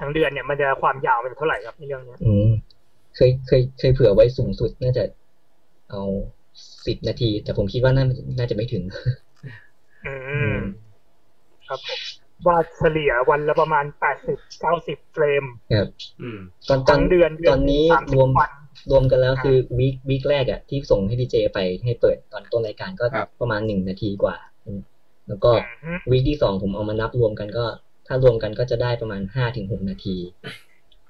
[0.00, 2.46] ทั้งเดือนเนี่ยมันจะความยาวมันจะเท่าไหร่ครับในเรื่องเนี้ยอืม
[3.16, 5.04] เคยเคยเคยเผื่อไว้สูงสุดน่าจะ
[5.90, 6.02] เอา
[6.86, 8.04] สิบนาที แต่ผมคิดว่าน่า
[8.38, 8.82] น่าจะไม่ถึง
[10.04, 10.96] อือืมม
[11.66, 12.00] ครับผม
[12.46, 15.88] วาดเฉลี่ยวันละประมาณแปดสิบเก้าสิบเฟรมครับ
[16.20, 18.50] อืมตอนตอทั้นงเดือนเดืตอนนี้สามสิรบวมวัน
[18.90, 24.80] รวมกันแล้วอ่าคือวีควีคแรกอะที่ส่งให้ดีเจไปให้เปิดตอนต้นรายการก็ครับประมาณหนึ่งนาทีกว่าอืม
[25.28, 27.64] แล้วก็อืมวีคที่สองผมเอามานับรวมกันก็
[28.06, 30.16] ถ้ารวมกันก็จะได้ประมาณห้าถึงหกนาที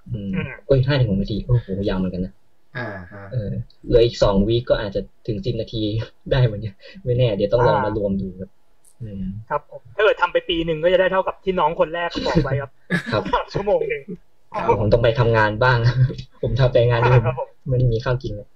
[0.06, 0.32] อืม
[0.66, 2.32] เอ้ยห้าถึงหกนาทีโอ้โหยาวเหมือนกันนะ
[2.74, 3.36] อ่าฮะเออ
[3.86, 5.78] เหลืออีกสองวีคก็อาจจะถึงสิบนาที
[6.30, 8.65] ได้เหมือนกันไม่แน่ เดี๋ยวต้องลองมารวมดูครับอืม
[9.50, 12.70] ครับผมถ้าเกิดทำไปปีหนึ่งก็จะได้เท่ากับที่น้องคนแรกบอกไว้ครับ
[13.12, 14.02] ครับสามชั่วโมงหนึ่ง
[14.80, 15.78] ผมต้องไปทำงานบ้าง
[16.42, 18.48] ผมทำแต่งานที่ผมครับผมไม่มีข้าวกินเลย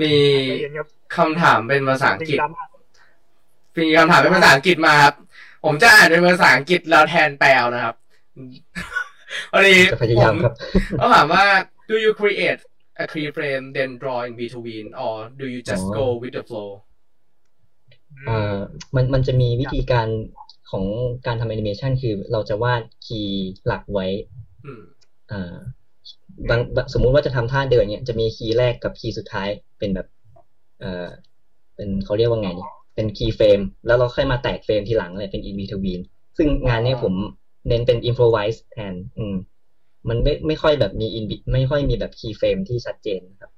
[0.00, 0.14] มี
[0.48, 2.64] ใจเย็นครับคำถามเป็นภาษาอังกฤษจริงดราม่า
[3.78, 5.14] มีคำถามเป็นภาษาอังกฤษมาครับ
[5.64, 7.94] ผมจะอ่านเป็นภาษาอังกฤษแล้วแทนแปลนะครับ
[9.52, 10.54] พอดีจะพยายามครับ
[10.98, 11.44] เขาถามว่า
[11.90, 12.60] do you create
[13.02, 16.70] a keyframe then draw in between or do you just อ๋อ go with the flow
[16.86, 18.58] เอ่อ
[18.94, 20.08] มันมันจะมีวิธีการ
[20.70, 20.84] ของ
[21.26, 24.06] การทำแอนิเมชันคือเราจะวาด key หลักไว้
[24.66, 24.82] อืม
[25.30, 25.56] อ่า
[26.50, 30.06] บางบางสมมุติว่าจะทำท่าเดินเนี่ยจะมี key แรกกับ key สุดท้ายเป็นแบบ
[30.80, 31.08] เอ่อ
[31.74, 36.00] เป็นเขาเรียกว่าไงเนี่ยเป็น keyframe แล้วเราค่อยมาแตก frame ทีหลังเลยเป็น in between
[36.36, 37.14] ซึ่งงานเนี้ยผม
[37.68, 39.36] เน้นเป็น improvise แทน อืม
[40.08, 43.50] มันไม่ไม่ค่อยแบบมี in be- ไม่ค่อยมีแบบคีย์เฟรมที่ชัดเจนครับ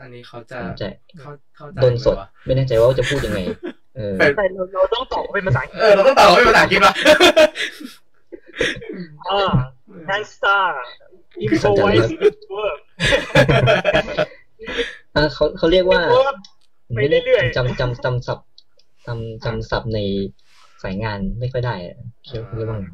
[0.00, 0.88] อันนี้เขาจะผมจะ
[1.20, 3.77] เขาเขาใจโดนสดไหมวะไม่แน่ใจว่าจะพูดยังไงเออเป็น
[4.18, 6.94] แต่เราเราต้องตอบเป็นภาษาอังกฤษเออเราต้องตอบว่าเป็นภาษาอังกฤษป่ะ
[9.28, 9.52] อ่า
[10.08, 10.66] hand star
[11.44, 12.08] improvise
[12.56, 12.78] work
[15.14, 16.36] อ่าเขาเขาเรียกว่า work
[16.96, 18.48] ไปเรื่อยๆจำจำจำศัพท์
[19.06, 19.98] จำจำศัพท์ใน
[20.82, 21.96] สายงานไม่ค่อยได้อะ
[22.28, 22.86] เรียกเรียกว่าไง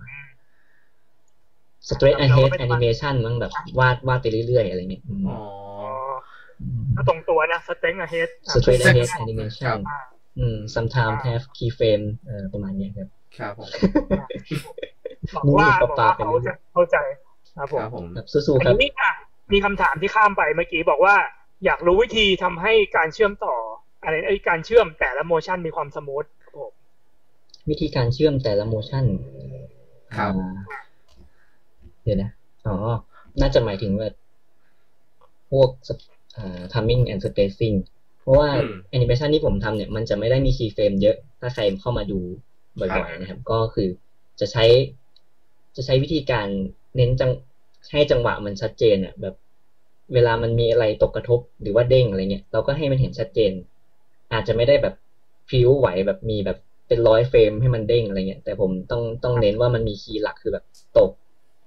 [1.89, 5.39] straight ahead animation มันแบบวาดวาดไปเรื่อยๆ อะไรเงี้ยอืมอ๋อ
[5.81, 5.89] อ๋อ
[6.95, 10.14] ถ้าตรงตัวนะสเต็งอะเฮด straight ahead ครับ animation อืม
[10.75, 14.59] sometimes have keyframe เอ่อประมาณเนี้ยครับ ครับผมบอกว่านี่
[15.35, 15.69] บอกว่า
[15.99, 16.97] ปลาๆไปเขาเรื่อยจะเข้าใจ
[17.57, 19.13] ครับผมครับผมครับสู้ๆคอัรับนนี้อะ
[19.53, 21.17] มีคำถามที่ข้ามไปเมื่อกี้บอกว่า
[21.65, 23.57] อยากรู้วิธีทำให้การเชื่อมต่อ
[24.03, 26.73] อะไรไอ้การเชื่อมแต่ละ motion มีความ smooth ครับผม
[27.69, 29.05] วิธีการเชื่อมแต่ละ motion
[30.17, 30.57] ครับอ่า
[32.03, 32.31] เดี๋ยวนะ
[32.67, 32.77] อ๋อ
[33.41, 34.09] น่าจะหมายถึงว่า
[35.51, 35.71] พวก
[36.37, 37.77] อ่า timing and spacing
[38.25, 42.19] เพราะว่าอืมแอนิเมชันที่ผมทำเนี่ยมันจะไม่ได้มี keyframe เยอะถ้าใครเข้ามาดู
[42.97, 43.89] บ่อยๆนะครับ ก็คือ
[44.41, 44.65] จะใช้
[45.77, 46.49] จะใช้วิธีการ
[46.97, 47.31] เน้นจัง
[47.93, 49.35] ให้จังหวะมันชัดเจนอะแบบ
[50.15, 53.53] เวลามันมีอะไรตกกระทบหรือว่าเด้งอะไรเงี้ยเราก็ให้มันเห็นชัดเจน
[54.33, 54.95] อาจจะไม่ได้แบบ
[55.49, 56.59] พริ้วไหวแบบมีแบบ
[56.89, 60.65] เป็นร้อยเฟรมให้มันเด้งอะไรเงี้ยแต่ผมต้องต้องเน้นว่ามันมีคีย์หลักคือแบบ
[60.99, 61.11] ตก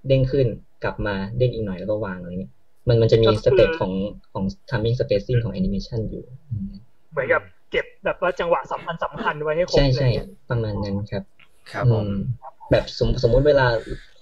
[0.08, 0.48] เด้งขึ้น
[0.84, 2.52] กลับมาเด้งอีกหน่อยแล้วก็วางอะไรเงี้ย
[2.88, 3.91] มันมันจะมีสเต็ปของ
[4.32, 6.71] ของ timing spacing ของ animation อยู่อืม
[7.12, 10.12] เหมือนกับเก็บแบบว่าจังหวะสำคัญสำคัญไว้ให้ครบใช่เลใช่ย
[10.50, 11.23] ประมาณนั้นครับ
[11.71, 12.13] ครับผมอืม
[12.71, 13.67] แบบสมสมมุติเวลา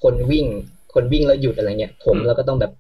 [0.04, 0.46] คนวิ่ง
[0.94, 2.72] คนวิ่งแล้วหยุดอะไรเงี้ยผมอืมเราก็ต้องแบบ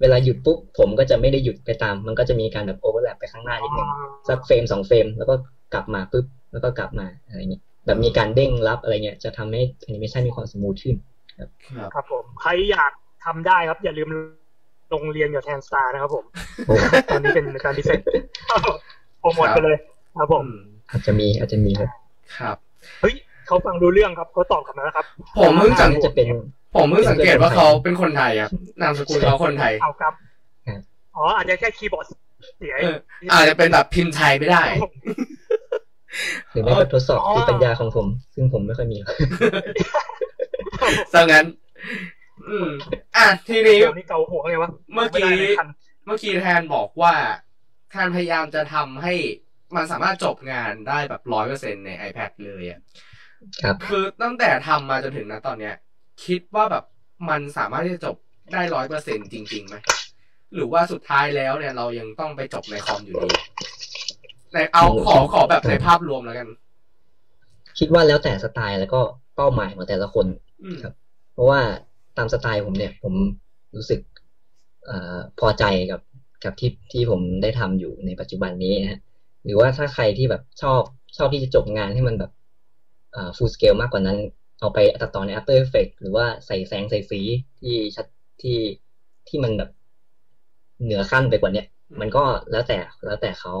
[0.00, 3.88] เวลาหยุดปุ๊บผมก็จะไม่ได้หยุดไปตาม มันก็จะมีการแบบ overlap ไปข้างหน้านิดนึง
[4.28, 5.34] สัก frame สอง frame แล้วก็
[5.74, 10.96] กลับมาปุ๊บแล้วก็กลับมาอะไรเงี้ยแบบมีการเด้งรับอะไรเงี้ยจะทำให้แอนิเมชันมีความ smooth ขึ้น
[11.38, 11.48] ครับ
[11.94, 12.92] ครับผมใครอยาก
[13.24, 14.08] ทำได้ครับอย่าลืม
[14.94, 16.24] ลงเรียนกับแทนสตาร์นะครับผม
[16.66, 16.74] โอ้
[17.08, 18.00] ตอนนี้เป็นการดิเซน
[19.20, 19.76] โปรโมทไปเลย
[20.18, 20.58] ครับผมอืม
[20.90, 21.90] อาจจะมีอาจจะมีครับ
[22.38, 22.56] ครับ
[23.00, 23.14] เฮ้ย
[23.46, 25.06] เขาฟังดูเรื่องครับเขาตอบกลับมาแล้วครับ
[25.38, 26.26] ผมเพิ่งสังน่าจะเป็น
[26.74, 30.14] ผมเพิ่งสังเกตว่าเขาเป็นคนไทยครับนามสกุลเขาคนไทยเอาครับ
[30.68, 30.80] ครับ
[31.16, 32.06] อ๋ออาจจะแค่คีย์บอร์ด
[32.58, 32.96] เสียเออ
[33.32, 34.62] อาจจะเป็นแบบพิมพ์ไทยไม่ได้
[36.50, 39.14] หรือไม่ก็ทดสอบอ๋อที่ปัญญาของผม ซึ่งผมไม่ค่อยมีหรอก
[41.12, 41.44] ซะงั้น
[42.48, 43.03] อืมอะ
[43.48, 45.68] ทีนี้เดี๋ยวนี่เกาหัวไงวะเมื่อกี้ไได้ในคัน
[46.06, 47.14] เมื่อกี้แทนบอกว่า
[47.90, 49.14] แทนพยายามจะทำให้
[49.76, 52.80] มันสามารถจบงานได้แบบร้อยเปอร์เซ็นใน iPad เลยอะ
[53.62, 55.74] ครับคือตั้งแต่ทำมาจนถึงณตอนเนี้ย
[56.24, 56.84] คิดว่าแบบ
[57.28, 58.16] มันสามารถที่จะจบ
[58.52, 59.76] ได้ร้อยเปอร์เซ็นจริงๆไหม
[60.54, 63.28] หรือว่าสุดท้ายแล้วเนี่ยเรายังต้องไปจบในคอมอยู่ดี
[64.52, 66.48] ในเอาขอขอแบบในภาพรวมแล้วกัน
[67.78, 69.00] คิดว่าแล้วแต่สไตล์แล้วก็
[69.36, 70.26] เป้าหมายของแต่ละคน
[70.64, 70.94] อืมครับ
[71.32, 71.60] เพราะว่า
[72.16, 73.14] ตามสไตล์ผมเนี่ย ผม
[73.76, 74.00] รู้สึก
[74.88, 74.90] อ
[75.40, 76.00] พอใจกับ
[76.44, 79.00] กับที่ที่ผมได้ทำอยู่ในปัจจุบันนี้ฮะ
[79.44, 80.82] หรือว่าถ้าใครที่แบบชอบ
[81.16, 82.30] ชอบที่จะจบงานให้มันแบบ
[83.14, 84.18] อ่า full scale มากกว่านั้น
[84.60, 87.20] เอาไปตัดต่อใน After Effects หรือว่าใส่แสงใส่สี
[87.60, 88.06] ที่ชัด
[88.42, 88.58] ที่
[89.28, 89.70] ที่มันแบบ
[90.84, 91.66] เหนือขั้นไปกว่าเนี้ย
[92.00, 93.54] มันก็แล้วแต่แล้วแต่เขา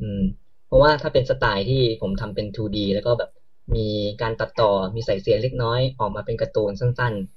[0.00, 0.22] อืม
[0.66, 3.30] เพราะว่าถ้าเป็นสไตล์ที่ผมทำเป็น 2D แล้วก็แบบ
[3.76, 3.86] มี
[4.22, 7.33] การตัดต่อมีใส่เสียงเล็กน้อยออกมาเป็นการ์ตูนสั้นๆ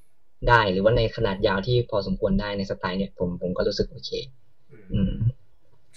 [0.50, 4.12] ได้หรือว่าในขนาดยาวที่พอสมควรได้ในสไตล์เนี่ยผมผมก็รู้สึกโอเค
[4.94, 5.14] อืม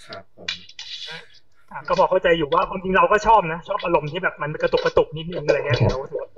[0.05, 0.49] ครับผม
[1.71, 6.29] อะก็บอกเข้าใจอยู่ว่าความจริงเราก็ชอบนะ ชอบอารมณ์ที่แบบมันกระตุกกระตุกนิดนึงอะไรเงี้ยครับเราถือว่า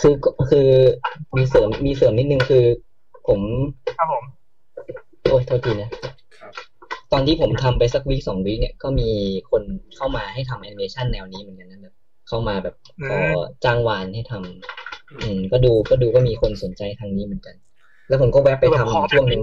[0.00, 0.14] คือ
[0.50, 0.68] คือ
[1.36, 2.64] มีเสริมมีเสริมนิดนึงคือ
[3.26, 3.40] ผม
[3.98, 4.24] ครับผม
[5.28, 5.90] โอ้ยโทษทีนะ
[6.38, 6.52] ครับ
[7.12, 9.10] ตอนที่ผมทำไปสัก week สอง week เนี่ยก็มี
[9.50, 9.62] คน
[9.96, 11.94] เข้ามาให้ทำแอนิเมชันแนวนี้เหมือนกันนะแบบ
[12.28, 12.76] เข้ามาแบบ
[13.08, 13.18] ขอ
[13.64, 17.54] จ้างวานให้ทำ อืม ก็ดูก็ดูก็มีคนสนใจทางนี้เหมือนกัน
[18.08, 19.42] แล้วผมก็แวะไปทำอยู่ช่วงหนึ่ง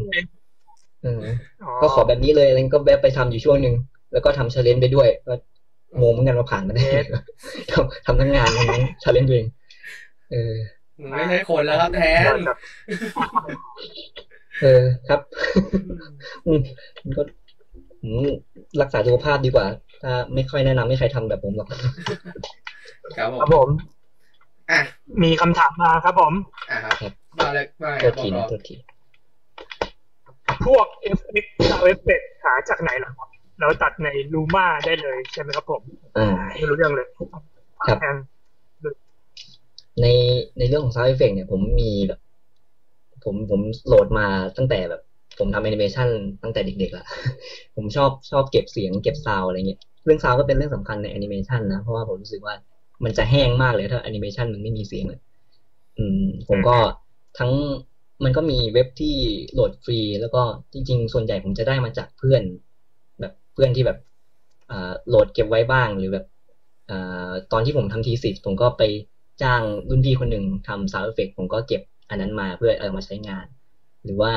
[1.05, 1.21] อืม
[1.81, 3.75] ก็ขอแบบนี้เลยแล้วก็แวะไปทำอยู่ช่วงหนึ่ง
[4.13, 5.33] แล้วก็ทำ challenge ไปด้วยก็
[6.01, 6.99] งงเหมือนกันว่าผ่านมาได้ไง
[7.71, 9.47] ทำทำทั้งงานทั้งนั้น challenge ตัวเอง
[10.31, 10.53] เออ
[11.11, 12.01] ไม่ใช่คนแล้วครับแท
[12.33, 12.57] นแบบ
[14.61, 15.19] เออครับ
[16.47, 16.59] อืม
[17.03, 17.21] มันก็
[18.03, 18.27] อืม
[18.81, 19.65] รักษาสุขภาพดีกว่า
[20.01, 21.67] ถ้าไม่ค่อยแนะนำให้ใครทำแบบผมหรอก
[23.15, 23.69] ครับผครับมผม
[24.71, 24.81] อะ
[25.23, 26.33] มีคำถามมาครับผม
[26.71, 28.75] อะครับมาเลยมาโทษทีบนะอกโทษที
[30.65, 33.29] พวกเอฟเอ็กซ์เอฟเฟกหาจากไหนล่ะครับ
[33.59, 35.81] เราตัดในลูมาได้เลยใช่ไหมครับผม
[36.17, 37.07] อ่าไม่รู้เรื่องเลย
[37.87, 38.15] ครับแทน
[40.01, 40.07] ใน
[40.57, 42.19] ในเรื่องของ sound effect เนี่ยผมมีแบบ
[43.23, 45.01] ผมผมโหลดมาตั้งแต่แบบ
[45.39, 46.07] ผมทำแอนิเมชัน
[46.43, 47.05] ตั้งแต่เด็กๆละ
[47.75, 52.55] ผมชอบชอบเก็บเสียงเก็บซาวอะไรเงี้ยเรื่องซาวก็เป็นเรื่องสำคัญในแอนิเมชันนะ เพราะว่าผมรู้สึกว่า
[53.03, 55.19] มันจะแห้งมากเลยถ้าแอนิเมชันมันไม่มีเสียงเลย
[55.97, 56.77] อืม ผมก็
[57.39, 57.51] ทั้ง
[58.23, 59.15] มันก็มีเว็บที่
[59.53, 60.41] โหลดฟรี แล้วก็
[60.73, 62.41] จริงๆ ส่วนใหญ่ผมจะได้มาจากเพื่อน
[63.19, 63.97] แบบเพื่อนที่แบบ
[64.69, 66.25] อ่าโหลดเก็บไว้บ้างหรือแบบ
[66.89, 68.83] อ่าตอนที่ผมทำ thesis ผมก็ไป
[69.41, 73.45] จ้างรุ่นพี่คนหนึ่งทำ sound effect ผมก็เก็บอันนั้นมาเพื่อเอามาใช้งาน
[74.03, 74.33] หรือว่า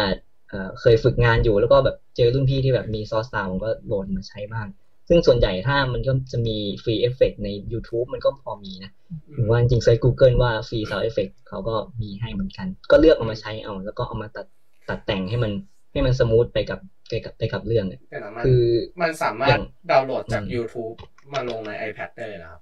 [0.49, 4.67] เอ่อเคยฝึกงานอยู่แล้วก็แบบเจอรุ่นพี่ที่แบบมี source ต่างผมก็โหลดมาใช้บ้าง
[5.09, 8.91] ซึ่งส่วนใหญ่ถ้ามันก็จะมี free effect ใน YouTube มันก็พอมีนะ
[9.35, 14.47] หรือว่าจริงๆเซิร์ช Google ว่าฟรีซาวเอฟเฟกเขาก็มีให้เหมือนกัน ก็เลือกเอามาใช้เอา แล้วก็เอามาตัด
[14.89, 15.53] ตัดแต่งให้มัน
[15.93, 18.63] ให้มัน smooth ไปกับไปกับไปกับเรื่องอะแต่มันคือ
[19.03, 20.97] มันสามารอถย่างดาวน์โหลดจากอืม YouTube
[21.33, 22.61] มาลงใน iPad ได้เลยนะครับ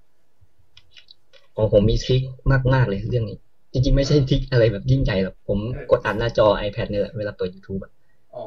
[1.55, 2.21] ของผมมีทริค
[2.73, 3.37] มากๆเลยเรื่องนี้
[3.71, 5.59] จริงๆ ไม่ใช่ทริคอะไรแบบยิ่งใหญ่หรอกผม
[5.91, 7.91] กดอัดหน้าจอ iPad เนี่ยแหละเวลาเปิด YouTube อะ
[8.35, 8.45] อ๋อ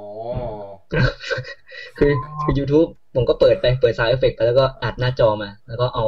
[1.98, 6.06] คือคือ YouTube ผมก็เปิดไปเปิด Sound Effect ไปแล้วก็อัดหน้าจอมา แล้วก็เอา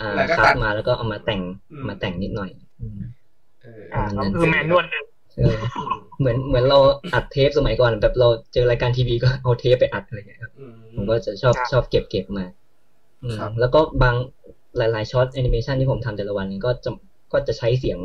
[0.00, 3.00] อ่าแล้วก็คัตัดดมาแล้วก็เอามาแต่งอืมมาแต่งนิดหน่อยอืม
[3.60, 5.02] เอออ่าก็คือแมนนวลเลย
[5.36, 5.58] เออ
[6.18, 6.78] เหมือนเหมือนเรา
[7.14, 12.46] อัดเทปสมัยก่อนแบบเราเจอรายการทีวีก็เอาเทปไปอัดอะไรอย่างเงี้ยครับอืมผมก็จะชอบครับชอบเก็บเก็บมา
[13.24, 14.14] อืมครับแล้วก็บาง
[14.78, 16.90] หลาย ๆช็อตแอนิเมชันที่ผมทำแต่ละวันเนี่ยก็จะ
[17.32, 17.98] ก็จะใช้เสียง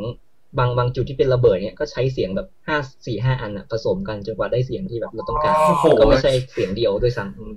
[0.58, 7.54] บางบางจุดที่เป็นระเบิดเนี่ยก็ใช้เสียงแบบห้าสี่ห้าอันอะผสมกันจนกว่าได้เสียงที่แบบเราต้องการโอ้โหก็ไม่ใช่เสียงเดียวด้วยซ้ำอืม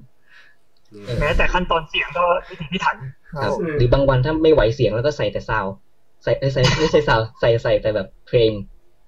[1.20, 2.96] แม้แต่ขั้นตอนเสียงก็พิถีพิถัน
[3.34, 5.74] คครัรับบผมหรือบางวันถ้าไม่ไหวเสียงแล้วก็ใส่แต่ sound
[6.24, 8.52] ใส่เอ้ยใส่ไม่ใช่ซาวด์ใส่ใส่แต่แบบเพลง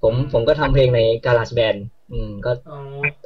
[0.01, 1.79] ผมผมก็ทำเพลงใน Garage Band
[2.11, 2.77] อืมก็อ๋อ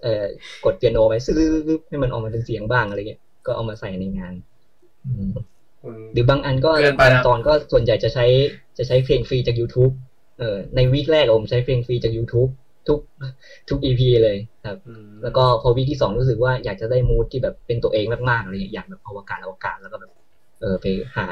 [0.04, 0.24] เอ่อ
[0.66, 1.40] กดเปียโนไปซื้อ
[1.88, 4.34] ให้มันออกมาเป็นเสียงบ้างอะไรเงี้ยก็เอามาใส่ในงาน
[5.06, 5.32] อืม
[5.82, 8.26] คุณหรือบางอันก็เกินไปนะตอนก็ส่วนใหญ่จะใช้
[8.78, 9.94] จะใช้เพลงฟรีจาก YouTube
[10.40, 12.50] เออในวีคแรกอะผมใช้เพลงฟรีจาก YouTube
[12.88, 13.00] ทุก
[13.70, 20.12] ทุก EP เลยครับอืมแล้วก็พอวีคที่สองรู้สึกว่าอยากจะได้มูดที่แบบเป็นตัวเองมากๆอะไรเงี้ยอยากแบบอวกาศอวกาศแล้วก็แบบ
[20.62, 21.26] เออไปหา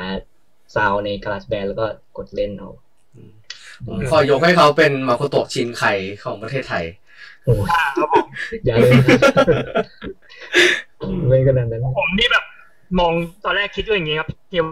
[0.76, 1.86] ซาวใน Garage Band แล้วก็
[2.18, 2.70] กดเล่นเอา
[3.86, 5.84] ผมขอยกให้เขาเป็นมาโคโตะชินไค
[6.24, 6.86] ของประเทศไทย
[7.44, 8.26] โอ้ยอ่าครับผม
[8.66, 8.92] อย่าเลย
[11.28, 12.44] ไม่ขนาดนั้น ผมนี่แบบ
[13.00, 13.14] มอง
[13.46, 14.68] ตอนแรกคิดว่าอย่างงี้ครับเกี่ยว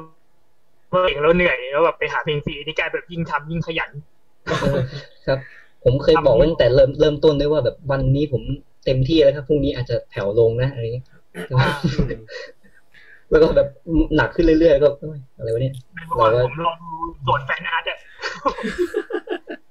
[0.89, 3.91] เพลงแล้วเหนื่อยแล้วแบบไปหาเพลงฟรีนี่กลายแบบยิ่งทำยิ่งขยัน
[4.61, 4.75] เออ
[5.27, 5.39] ครับ
[5.83, 8.41] ผมเคยบอกไว้ตั้งแต่เริ่มเริ่มต้นด้วยว่าแบบวันนี้ผม
[8.85, 11.05] เต็มที่แล้วครับพรุ่งนี้อาจจะแผ่วลงนะอะไรเงี้ย
[13.29, 13.67] แล้วก็แบบ
[14.15, 15.73] หนักขึ้นเรื่อยๆก็เอ้ยอะไรวะเนี่ย
[16.07, 16.91] เมื่อก่อนผมลองดู
[17.23, 17.97] โจทย์ fan art อะ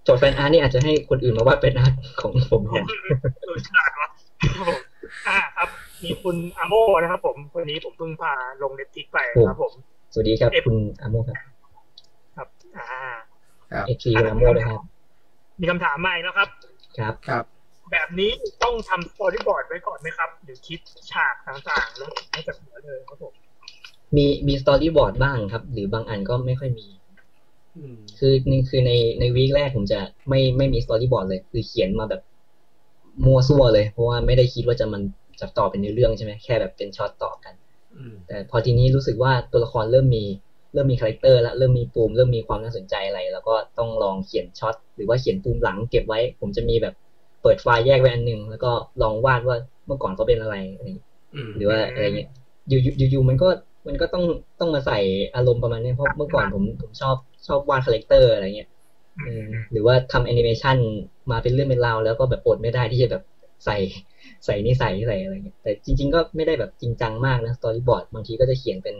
[0.04, 2.84] โจทย์ fan art นี่อาจจะให้คนอื่นมาวาดเป็น art ของผมแทน
[3.42, 4.08] เออฉลาดวะ
[4.42, 4.78] ครับผม
[5.28, 5.68] อ่าครับ
[6.04, 9.18] มีคุณอาโมนะครับผมคนนี้ผมเพิ่งพาลงเน็ตทิกไป
[9.48, 9.72] ครับผม
[10.12, 11.38] สวัสดีครับ คุณอาโมครับ
[12.36, 12.86] ครับ อ่า
[13.72, 14.80] ครับ FC คุณอาโมด้วยครับ
[15.60, 16.48] มีคำถามใหม่แล้วครับ
[16.98, 17.44] ครับครับ
[17.92, 18.30] แบบนี้
[18.62, 23.32] ต้องทำ storyboard ไว้ก่อนไหมครับ หรือคิดฉากต่างๆ แล้วให้จากหัวเลยครับผม
[24.16, 26.86] มีมี storyboard บ้างครับ หรือบางอันก็ไม่ค่อยมี
[27.78, 32.22] อืมคือนี่คือในใน week แรกผมจะไม่ไม่มี storyboard เลย คือเขียนมาแบบ
[33.26, 35.02] มั่วซั่วเลย เพราะว่าไม่ได้คิดว่าจะมัน
[35.40, 37.54] จะต่อเป็นเนื้อเรื่องใช่ไหมแค่แบบเป็นช็อตต่อกัน
[37.96, 40.24] อืมแต่พอทีนี้รู้สึกว่าตัวละครเริ่มมี
[40.72, 46.94] เริ่มมี character แล้วเริ่มมีปูมเริ่มมีความน่าสนใจอะไร แล้วก็ต้องลองเขียนช็อตหรือว่าเขียนปูมหลังเก็บไว้ ผมจะมีแบบ
[47.42, 48.70] เปิดไฟล์แยกไว้อันหนึ่งแล้วก็
[49.02, 49.56] ลองวาดว่า
[49.87, 52.28] เมื่อก่อนเขาเป็นอะไรอะไรอย่างเงี้ยอืมหรือว่าอะไรเงี้ย
[52.68, 53.48] อยู่อยู่อยู่มันก็
[53.87, 54.24] มันก็ต้อง
[54.61, 54.98] ต้องมาใส่
[55.35, 58.68] อารมณ์ประมาณนี้เพราะเมื่อก่อนผมผมชอบชอบวาด character อะไรเงี้ย
[59.24, 60.76] เออหรือว่าทำแอนิเมชัน
[61.30, 63.22] มาเป็นเรื่องเป็นราวแล้วก็แบบอดไม่ได้ที่จะแบบ
[63.64, 63.76] ใส่
[64.44, 68.96] ใส่นิสัยใส่อะไรเงี้ยแต่จริง ๆ ก็ไม่ได้แบบจริงจังมากนะ storyboard บางทีก็จะเขียนเป็น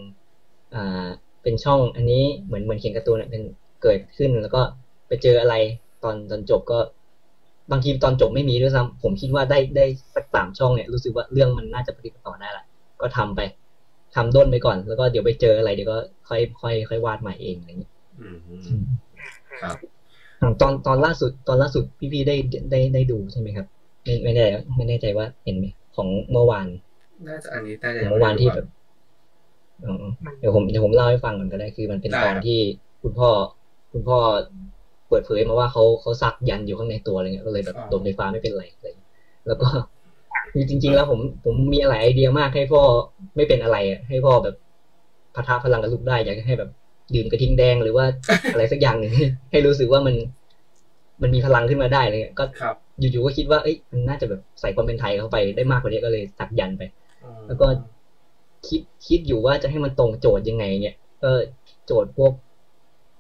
[0.74, 1.09] อ่า
[1.42, 3.42] เป็นช่องอันนี้เหมือนเหมือนเขียนการ์ตูนอะเป็น
[3.83, 4.62] เกิดขึ้นแล้วก็
[5.09, 5.55] ไปเจออะไร
[6.03, 6.79] ตอนตอนจบก็
[7.70, 12.64] บางทีตอนจบไม่มีด้วยซ้ำผมคิดว่าได้ได้สักสามช่องเนี่ยรู้สึกว่าเรื่องมันน่าจะปฏิบัติต่อได้ละ
[13.00, 13.40] ก็ทำไป
[14.14, 15.98] ทำด้นไปก่อน แล้วก็เดี๋ยวไปเจออะไรเดี๋ยวก็
[16.29, 18.29] ค่อยค่อยค่อยวาดใหม่เองอะไรอย่างเงี้ยอื
[18.79, 18.81] ม
[19.62, 19.76] ครับ
[20.40, 22.37] อืมตอนตอนล่าสุดตอนล่าสุดพี่พี่ๆได้
[22.70, 23.66] ได้ได้ดูใช่ไหมครับ
[24.05, 26.66] ไม่ไม่แน่ไม่แน่ใจว่าเห็นไหมของเมื่อวาน
[27.29, 28.79] น่าจะอันนี้น่าจะของเมื่อวานที่แบบอ๋อ
[30.38, 32.58] เดี๋ยวผมเดี๋ยวผมเล่าให้ฟังก่อนก็ได้คือมันเป็นได้ตอนที่
[33.02, 33.28] คุณพ่อ
[33.92, 34.18] คุณพ่อ
[35.08, 39.10] เปิดเผยมาว่าเขาเขาซักยันอยู่ข้างในตัวอะไรเงี้ยก็เลยแบบโดนไฟฟ้าไม่เป็นไรอะไรเงี้ย
[39.46, 39.68] แล้วก็
[40.52, 42.82] คือจริง ๆ แล้วผมผมมีอะไรไอเดียมากให้พ่อ
[43.36, 44.54] ไม่เป็นอะไรอะให้พ่อแบบ
[45.34, 46.70] พะทะพลังกับลูกได้อยากจะให้แบบ
[47.14, 48.04] ดื่มกระทิงแดงหรือว่า
[48.52, 49.12] อะไรสักอย่างหนึ่ง
[49.50, 50.14] ให้รู้สึกว่ามัน
[51.22, 56.82] มันมีพลังขึ้นมาได้อะไรเลยก็ครับอยู่ๆก็คิดว่าเอ้ยมันน่าจะแบบใส่ความเป็นไทยเข้าไปได้มากกว่านี้ก็เลยสักยันไป
[57.46, 57.66] แล้วก็
[58.68, 61.30] คิดคิดอยู่ว่าจะให้มันตรงโจทย์ยังไง เนี่ยก็
[61.86, 62.32] โจทย์พวก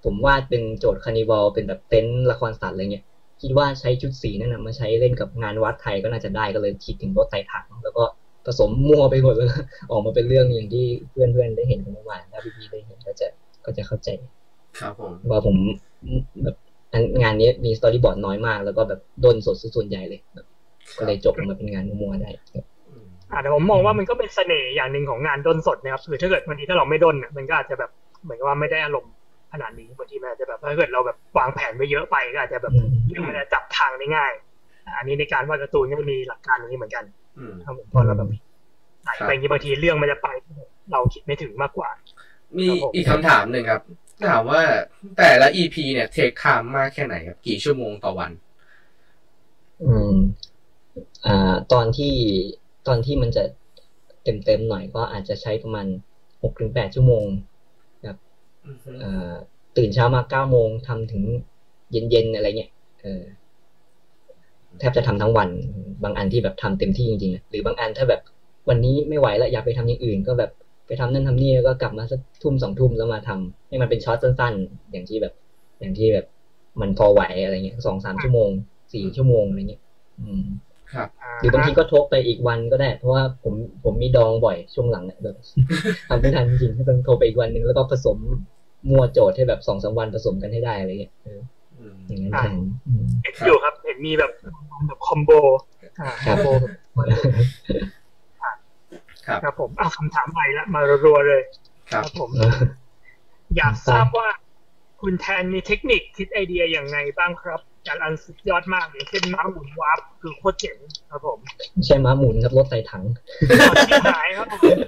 [0.04, 3.04] ผมวาดเป็นโจทย์คานิวัลเป็นแบบเต็นท์ละครสัตว์อะไรเงี้ย
[3.42, 8.04] คิดว่าใช้ชุดสีนั่นนะมาใช้เล่นกับงานวัดไทยก็น่าจะได้ก็เลยคิดถึงรถไต่ถังแล้วก็
[8.46, 9.48] ผสมมั่วไปหมดแล้ว
[9.90, 13.26] ออกมาเป็นเรื่องอย่างที่เพื่อนเพื่อนๆได้เห็นกันเมื่อวานถ้าพี่ๆได้เห็นก็จะ
[13.64, 14.08] ก็จะเข้าใจ
[14.80, 15.56] ครับผมว่าผม
[16.42, 16.56] แบบ
[16.92, 20.46] อันงานนี้มีสตอรี่บอร์ดน้อยมาก แล้วก็แบบด้นสดซะส่วนใหญ่เลยแบบ
[20.98, 22.64] ก็เลยจบออกมาเป็นงานมั่วๆได้ครับ
[23.30, 27.90] อืมอ่าแต่ผมมองว่ามันก็เป็นเสน่ห์อย่างหนึ่งของงานด้นสดนะครับคือถ้าเกิดบางทีถ้าเราไม่ด้นเนี่ยมันก็อาจจะแบบ
[28.24, 29.12] เหมือนกับว่าไม่ได้อารมณ์
[29.52, 34.32] ขนาดนี้บางทีมันอาจจะแบบถ้าเกิดเราแบบวางแผนไว้เยอะไปก็อาจจะแบบอืมเรื่องมันจะจับทางได้ง่าย
[34.96, 37.04] อันนี้ในการวาดการ์ตูนก็มีหลักการอย่างนี้เหมือนกัน
[37.38, 38.28] อืมครับผมพอเราแบบ
[39.04, 40.28] ใส่ครับไปอย่างนี้บางทีเรื่องมันจะไป
[40.92, 41.90] เราคิดไม่ถึงมากกว่า
[42.58, 43.82] มีครับผมอีกคำถามหนึ่งครับ
[44.28, 44.62] ถามว่า
[45.18, 48.32] แต่ละ EP เนี่ยเทคไทม์มากแค่ไหนครับ กี่ชั่วโมงต่อวัน
[49.84, 50.14] อืม
[51.26, 52.14] อ่า ตอนที่
[52.86, 53.42] ตอนที่มันจะ
[54.24, 55.86] เต็มเต็มๆหน่อยก็อาจจะใช้ประมาณ
[56.42, 57.24] หกถึงแปดชั่วโมง
[59.02, 59.34] อ่า
[59.76, 61.22] ตื่นเช้ามาเก้าโมงทำถึง
[61.90, 63.22] เย็นเย็นๆอะไรเงี้ยเออ
[64.78, 65.48] แทบจะทำทั้งวัน
[66.02, 68.20] บางอันที่แบบทำเต็มที่จริงๆนะหรือบางอันถ้าแบบ
[68.68, 70.50] วันนี้ไม่ไหวแล้วอยากไปทำอย่างอื่น ก็แบบ
[70.86, 75.32] ไปทำนั่นทำนี่แล้วก็กลับมาสักทุ่มสองทุ่มแล้วมาทำให้มันเป็นช็อตสั้น ๆ อย่างที่แบบ
[75.78, 76.26] อย่างที่แบบ
[76.80, 78.50] มันพอไหวอะไรเงี้ยสองสามชั่วโมง
[78.94, 79.82] สี่ชั่วโมงอะไรเงี้ย
[80.20, 80.44] อืม
[80.94, 81.08] ครับ
[81.40, 85.36] หรือบางทีก็ทบไปอีกวันก็ได้ เพราะว่าผมผมมีดองบ่อยช่วงหลังเนี่ยแบบ
[86.08, 88.18] ทำไม่ทันจริงๆก็ต้องโทรไปอีกวันหนึ่งแล้วก็ผสม
[88.88, 91.40] มั่วโจทย์ให้แบบสองสามวันผสมกันให้ได้อะไรเงี้ยเออ
[91.78, 92.54] อืมอย่างนั้นอ่าแทน
[92.86, 94.32] อืมเห็นอยู่ครับเห็นมีแบบ
[94.86, 95.30] แบบคอมโบ
[96.00, 96.72] อ่าคครับอมโบแบบ
[99.26, 101.42] ครับครับผมอะคำถามใหม่ละมารัวๆเลย
[101.90, 102.30] ครับผม
[103.56, 104.28] อยากทราบว่า
[105.00, 110.76] คุณแทนมีเทคนิคคิดไอเดียอย่างไงบ้างครับ การอันสุดยอดมากอย่างเช่นม้าหมุนวาร์ปคือโคตรเจ๋ง
[111.10, 111.38] ครับผม
[111.72, 113.04] ไม่ใช่ม้าหมุนครับรถใส่ถัง
[113.88, 114.78] ที่หายครับผม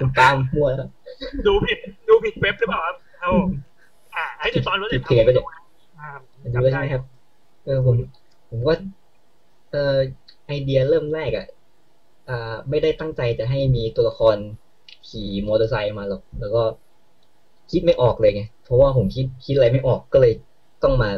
[0.00, 0.88] คุณตามมั่วแล้ว
[1.46, 3.48] ดูผิดดูผิดเว็บหรือเปล่าครับครับผม
[4.14, 5.44] อ่าให้ดูตอนรถผิดเพจไปเลย
[5.98, 6.08] อ่า
[6.42, 7.02] ดูจำไว้ได้ใช่ไหมครับ
[7.64, 7.96] เออผม
[8.50, 8.76] ผมว่า
[9.70, 9.96] เออ
[10.46, 11.46] ไอเดียเริ่มแรกอะ
[12.28, 14.36] อ่าไม่ได้ตั้งใจจะให้มีตัวละคร
[15.08, 16.62] ขี่มอเตอร์ไซค์มาหรอกแล้วก็
[17.70, 20.32] คิดไม่ออกเลยไงเพราะว่าผมคิดคิดอะไรไม่ออกก็เลย
[20.82, 21.10] ต้องมา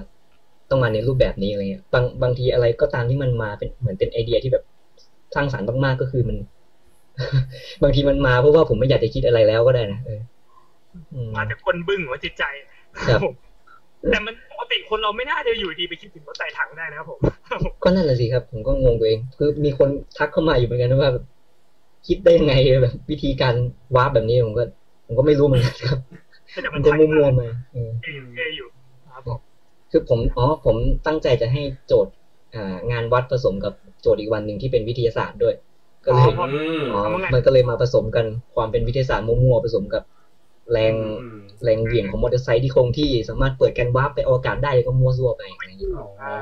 [0.75, 4.65] ต้องมาในรูปแบบนี้อะไรเงี้ยบางบางทีอะไรก็ตามที่มันมาเป็นเหมือนเป็นไอเดียที่แบบ
[5.35, 6.37] สร้างสรรค์มากๆก็คือมัน
[7.83, 10.21] บางทีมันมาเพราะว่าผมไม่อยากจะคิดอะไรแล้วก็ได้นะเออ
[11.13, 12.45] อืมมาจากคนบึ้งหัวจิตใจ
[13.09, 13.35] ครับผม
[14.11, 17.21] แต่มันปกติคนเราไม่น่าจะอยู่ดีไปคิดถึงรถใส่ถังได้นะครับผม
[17.83, 21.25] ก็นั่นแหละสิครับ ผมก็งงตัวเองคือมีคนทักเข้ามาอยู่เหมือนกันนะว่าแบบ
[22.07, 23.55] คิดได้ยังไงแบบวิธีการ
[23.97, 24.65] warp แบบนี้ผมก็
[25.07, 25.99] ผมก็ไม่รู้เหมือนกันครับ
[26.61, 27.49] แต่มัมันนจะไทยมั่วมา
[29.97, 30.77] คือผมอ๋อผม
[31.07, 32.13] ตั้งใจจะให้โจทย์
[32.55, 35.55] อ่างานวัดผสมกับโจทย์อีกวันหนึ่งที่เป็นวิทยาศาสตร์ด้วย
[36.05, 37.01] ก็เลยอืมอ๋อ
[37.35, 40.03] มันก็เลยมาผสมกันความเป็นวิทยาศาสตร์มั่วๆผสมกับ
[40.73, 46.35] แรงอืมแรงเหวี่ยงของมอเตอร์ไซค์ที่คงที่สามารถเปิดการ warp ไปอวกาศได้แล้วก็มั่วซั่วไปอะไรอย่างเงี้ยอ๋อ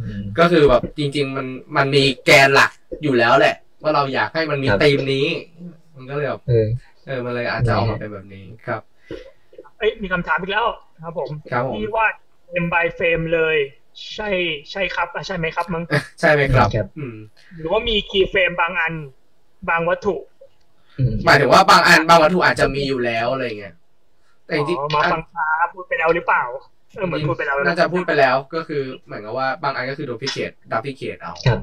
[0.00, 2.70] อืมก็คือแบบจริง ๆ มันมันมีแกนหลัก
[3.02, 5.26] อยู่แล้วแหละ ว่าเราอยากให้มันมีครับธีมนี้
[5.96, 6.66] มันก็เลยแบบเออ
[7.06, 8.82] เออมันเลยอาจจะออกมาเป็นแบบนี้ครับ
[9.78, 10.66] เอ้ยมีคำถามอีกแล้ว
[11.02, 12.06] ครับผมครับผมที่ว่า
[12.46, 13.56] frame by frame เลย
[14.14, 14.28] ใช่
[14.70, 15.82] ใช่ครับอะใช่ไหมครับมั้ง
[16.20, 17.16] ใช่ไหมครับครับอืม
[17.56, 18.94] หรือว่ามี keyframe บางอัน
[19.70, 20.16] บางวัตถุ
[20.98, 23.74] อืมหมายถึงว่าบางอันบางวัตถุอาจจะมีอยู่แล้วอะไรเงี้ย
[24.46, 26.44] แต่จริงอ๋อๆมาอันฟังช้าพูดไปแล้วหรือเปล่า
[26.96, 31.60] เออเหมือนพูดไปแล้วน่าจะพูดไปแล้วก็คือเหมือนกับว่าบางอันก็คือ duplicate duplicate เอาครับ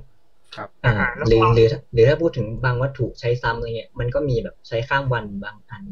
[0.56, 0.94] ครับอ่า
[1.28, 5.84] หรือหรือหรือถ้าพูดถึงบางวัตถุใช้ซ้ำอะไรเงี้ยมันก็มีแบบใช้ข้ามวันบางอัน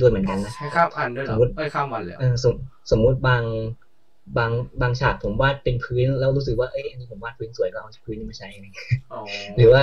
[0.00, 2.54] ด้วยเหมือนกันนะใช้ข้ามอันด้วยเหรอสมมุติเอ้ยข้ามวันเลยเหรอเออสม
[2.90, 3.42] สมมุติบาง
[4.38, 9.20] บางบางฉากผมวาดเป็นพื้นแล้วรู้สึกว่าเอ้ยอันนี้ผมวาดพื้นสวยก็เอาพื้นนี้มาใช้อะไรเงี้ยอ๋อ
[9.56, 9.82] หรือว่า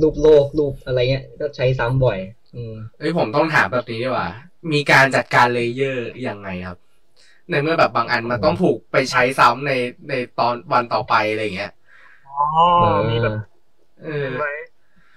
[0.00, 2.18] รูปโลกรูปอะไรเงี้ย ก็ใช้ซ้ำบ่อย
[2.54, 4.28] อืมเอ้ยผมต้องถามแบบนี้ดีกว่า
[4.72, 6.78] มีการจัดการ layerยังไงครับ
[7.50, 9.72] ในเมื่อแบบบางอันมันต้องถูกไปใช้ซ้ำใน
[10.08, 11.72] ในตอนวันต่อไปอะไรเงี้ย
[12.26, 12.44] อ๋อ
[13.10, 13.34] มีแบบ
[14.04, 14.52] เออไว้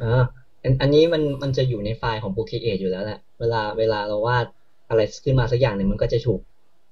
[0.04, 0.24] อ่า
[0.64, 4.46] อันอันนี้มันมันจะอยู่ในไฟล์ของ Procreate อยู่แล้วแหละ เวลาเวลาเราวาด
[4.90, 6.40] อะไรขึ้นมาสักอย่างหนึ่งมันก็จะถูก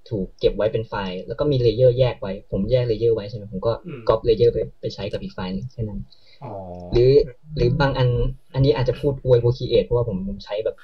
[0.09, 3.73] ถูกเก็บไว้เป็นไฟล์ แล้วก็มี layer แยกไว้ ผมแยก layer ไว้ใช่ไหมผมก็
[4.09, 5.99] ก๊อป layer ไปไปใช้กับอีกไฟล์หนึงแค่นั้น
[6.43, 6.53] อ๋อ
[6.93, 7.11] หรือ
[7.55, 8.07] หรือบางอัน
[8.53, 10.75] อันนี้อาจจะพูดอวย Procreate เพราะว่าผมผมใช้แบบ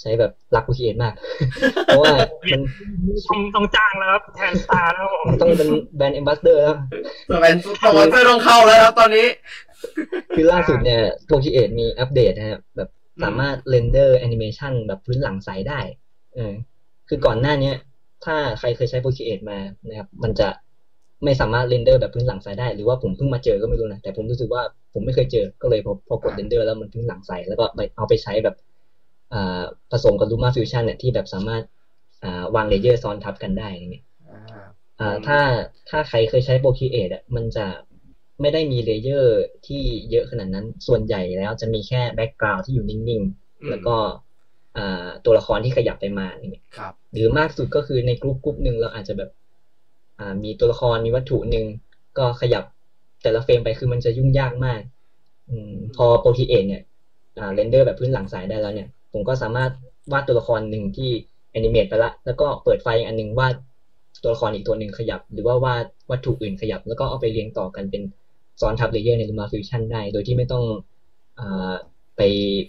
[0.00, 1.14] ใช้แบบรัก Procreate มาก
[1.84, 2.14] เพราะว่า
[2.52, 2.60] มัน
[3.28, 6.76] ต้องต้องจ้างแล้วครับแทนสตาร์แล้วผมต้องเป็นแบรนด์ Ambassador แล้ว
[7.26, 9.26] แต่เป็นสปอนเซอร์ต้องเข้าแล้วครับตอนนี้
[10.34, 12.88] คือล่าสุดเนี่ย Procreate มีอัปเดตนะครับแบบ
[13.24, 15.80] สามารถ render แอนิเมชันแบบพื้นหลังใสได้
[16.34, 16.52] เออ
[17.08, 17.76] คือก่อนหน้าเนี้ย
[18.24, 20.48] ถ้าใครเคยใช้ Procreate มานะครับ มันจะ
[21.24, 24.62] ไม่สามารถ render แบบพื้นหลังใสได้ หรือว่าผมเพิ่งมาเจอก็ไม่รู้นะ แต่ผมรู้สึกว่า
[24.94, 28.54] ผมไม่เคยเจอ ก็เลยพอพอกด render แล้วมันพื้นหลังใส แล้วก็ไปเอาไปใช้แบบ
[29.32, 31.62] อ่าผสมกับ Luma Fusion เนี่ยที่แบบสามารถ
[32.24, 34.66] อ่าวาง layer ซ้อนทับกันได้อย่างเงี้ยอ่า
[35.00, 35.38] อ่าถ้า
[35.88, 37.66] ถ้าใครเคยใช้ Procreate อะมันจะ
[38.40, 44.16] ไม่ได้มี layer ที่เยอะขนาดนั้น ส่วนใหญ่แล้วจะมีแค่ background ที่อยู่นิ่งอืมๆแล้วก็อ่า
[45.24, 49.30] ตัวละครที่ขยับไปมาอย่างเงี้ยครับหรือมากสุดก็คือในกลุ่มกลุ่มหนึ่งเราอาจจะแบบ
[50.18, 51.64] อ่ามีตัวละครมีวัตถุหนึ่ง
[52.18, 52.64] ก็ขยับ
[53.22, 54.80] แต่ละเฟรมไปคือมันจะยุ่งยากมาก
[55.50, 56.82] อืมพอ Procreate เนี่ย
[57.38, 59.70] อ่า render แบบพื้นหลังใสได้แล้วเนี่ย ผมก็สามารถ
[60.12, 61.10] วาดตัวละครหนึ่งที่
[61.52, 63.54] animate ไปละ แล้วก็เปิดไฟล์อันหนึงวาด
[64.22, 68.02] ตัวละครอีกตัวหนึ่งขยับ หรือว่าวาดวัตถุอื่นขยับ แล้วก็เอาไปเรียงต่อกันเป็น
[68.60, 70.64] ซ้อนทับ layer ใน Luma Fusion ได้ โดยที่ไม่ต้อง
[71.38, 71.74] อ่า
[72.16, 72.22] ไป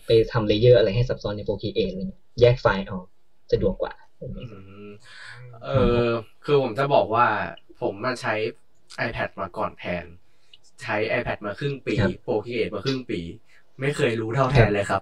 [0.05, 3.05] ไปทำ layer อะไรให้ซับซ้อนใน Procreate อะไรเงี้ยแยกไฟล์ออก
[3.51, 4.27] สะดวกกว่าอื
[4.87, 4.89] ม
[5.65, 5.69] เอ
[6.05, 6.07] อ
[6.45, 7.27] คือผมจะบอกว่า
[7.81, 8.33] ผมมาใช้
[9.07, 10.05] iPad มาก่อนแทน
[10.81, 13.19] ใช้ iPad มาครึ่งปีครับโปรคีเอทมาครึ่งปี
[13.79, 15.01] ไม่เคยรู้เท่าแทนเลยครับ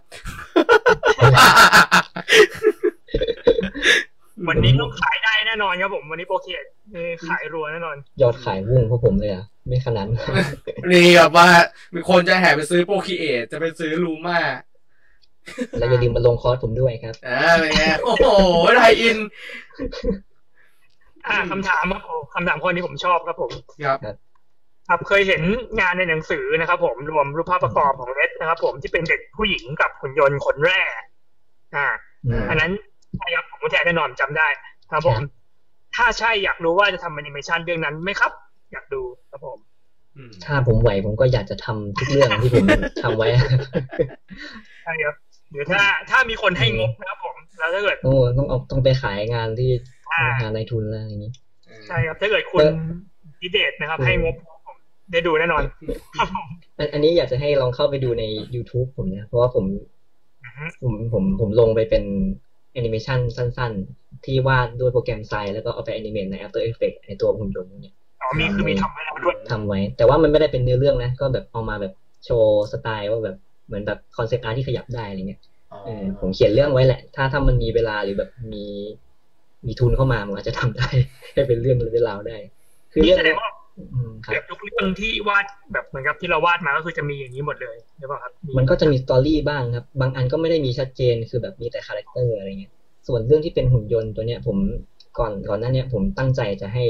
[4.47, 6.63] วันนี้ต้องขายได้แน่นอนครับผม วันนี้โปรเคท
[7.27, 10.19] ขายรัวแน่นอน ยอดขายวุ่งพวกผมเลยอะ ไม่ขนาดนั้น
[10.91, 11.47] นี่แบบว่า
[11.95, 14.39] มีคนจะแห่ไปซื้อโปรคีเอทจะไปซื้อลูมา
[15.77, 18.25] แล้วอย่าลืมมาลงคอร์สผมด้วยครับอ่าเป็นไงโอ้โห
[18.77, 19.17] ไทยอิน
[21.27, 23.51] อ่าคำถามครับผมคำถามคนที่ผมชอบครับผม
[23.85, 23.97] ครับ
[24.87, 25.41] ครับเคยเห็น
[25.79, 30.81] งานในหนังสือนะครับ ผมรวมรูปภาพประกอบของเลสนะครับ ผมที่เป็นเด็กผู้หญิงกับหุ่นยนต์ขนแร่
[31.75, 31.87] อ่า
[32.25, 32.71] อืมอันนั้น
[33.17, 34.47] ใช่ครับผมแท้แน่นอนจำได้
[34.91, 35.29] ครับผมครับ
[35.95, 38.31] ถ้าใช่อยากรู้ว่าจะทำแอนิเมชันเรื่องนั้นไหมครับ
[38.75, 39.01] อยากดู
[39.31, 39.57] ครับผม
[40.15, 42.65] อืมถ้าผมไหวผมก็อยากจะทำทุกเรื่องที่ผม
[43.03, 43.27] ทำไว้
[44.83, 45.15] ใช่ครับ
[45.51, 49.71] หรือถ้าถ้ามีคนให้งบนะครับผม แล้วถ้าเกิดโอ้ต้องเอาต้องไปขายงานที่
[50.11, 51.31] อ่าหาในายทุนแล้วอย่างนี้
[51.87, 52.73] ใช่ครับถ้าเกิดคุณเออ
[53.41, 54.35] ดิเดตนะครับ ให้งบ
[54.67, 54.77] ผม
[55.11, 55.63] ได้ดูแน่นอน
[56.19, 56.47] ครับผม
[56.77, 58.23] อันอันนี้อยากจะให้ลองเข้าไปดูใน
[58.55, 59.65] YouTube ผมนะเพราะว่าผม
[60.43, 62.03] อือฮึผมผมผมลงไปเป็น
[62.73, 67.95] แอนิเมชันสั้น ๆ ที่วาดด้วยโปรแกรมไซแล้วก็เอาไปแอนิเมตใน After Effects ในตัวหุ่นยนต์เนี่ย
[68.25, 71.93] อ๋อมีคือมีทำไว้แล้วด้วยทำไว้ แต่ว่ามันไม่ได้เป็นเนื้อเรื่องนะ ก็แบบเอามาแบบ
[72.25, 73.35] โชว์สไตล์ว่าแบบ
[73.67, 78.65] เหมือนแบบ concept art ที่ขยับได้อะไรเงี้ยอ๋อเออผมเขียนเรื่องไว้แหละ ถ้าถ้ามันมีเวลาหรือแบบมี
[79.65, 80.87] มีทุนเข้ามามันอาจจะทำได้
[81.33, 82.37] ให้เป็นเรื่องเป็นราวได้
[82.91, 83.49] คือนี่เรื่องแสดงว่า
[83.93, 92.73] อืมครับเกือบทุกเรื่องที่วาดแบบเหมือนกับที่เราวาดมาก็คือจะมีอย่างนี้หมดเลยหรือเปล่าครับ มันก็จะมี story บ้างครับ บางอันก็ไม่ได้มีชัดเจนคือแบบมีแต่ character อะไรเงี้ย
[93.07, 94.57] ส่วนเรื่องที่เป็นหุ่นยนต์ตัวเนี้ย ผม
[95.19, 96.85] ก่อนก่อนหน้าเนี้ยผมตั้งใจจะให้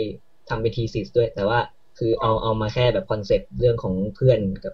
[0.50, 1.60] ทำเป็นทีซิสด้วย แต่ว่า
[1.98, 4.74] คือเอาเอามาแค่แบบคอนเซปต์เรื่องของเพื่อนกับ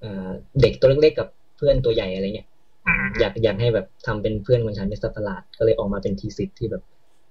[0.00, 0.28] เอ่อ
[0.62, 2.48] เด็กตัวเล็กๆกับเพื่อนตัวใหญ่อะไรเงี้ย
[2.86, 6.82] อืมอยากอยากให้แบบทำเป็นเพื่อนคนฉันเป็นสัตว์ประหลาด ก็เลยออกมาเป็นทีซิสที่แบบ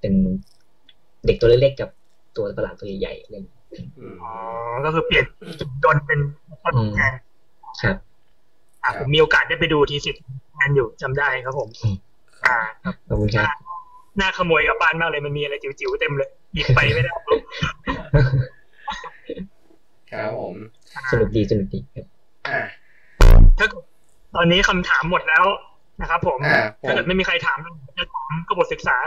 [0.01, 0.13] เป็น
[1.25, 1.89] เด็กตัวเล็กๆกับ
[2.37, 3.59] ตัวประหลาดตัวใหญ่ๆอะไรเงี้ย
[3.97, 4.33] อืมอ๋อ
[4.85, 5.25] ก็คือเปลี่ยน
[5.59, 6.19] จุดยนต์เป็น
[6.63, 7.13] ต้นแทน
[7.81, 7.95] ครับ
[8.83, 10.21] อะผมมีโอกาสได้ไปดูทีสิทธิ์
[10.57, 11.95] งานอยู่จำได้ครับผมอืม
[12.45, 13.47] อ่าครับขอบคุณครับ
[14.19, 17.13] น่าขโมยกลับบ้านมากเลยมันมีอะไรจิ๋วๆเต็มเลย หยิบไปไม่ได้
[20.11, 20.55] ครับผม
[21.11, 22.05] สนุกดีสนุกดีครับ
[22.47, 22.59] อ่า
[23.59, 23.83] ถ้าเกิด
[24.35, 25.45] ตอนนี้คำถามหมดแล้ว
[26.01, 27.57] นะครับผมอ่าผมถ้าเกิดไม่มีใครถาม
[27.97, 28.97] จะถามกบฏศึกษา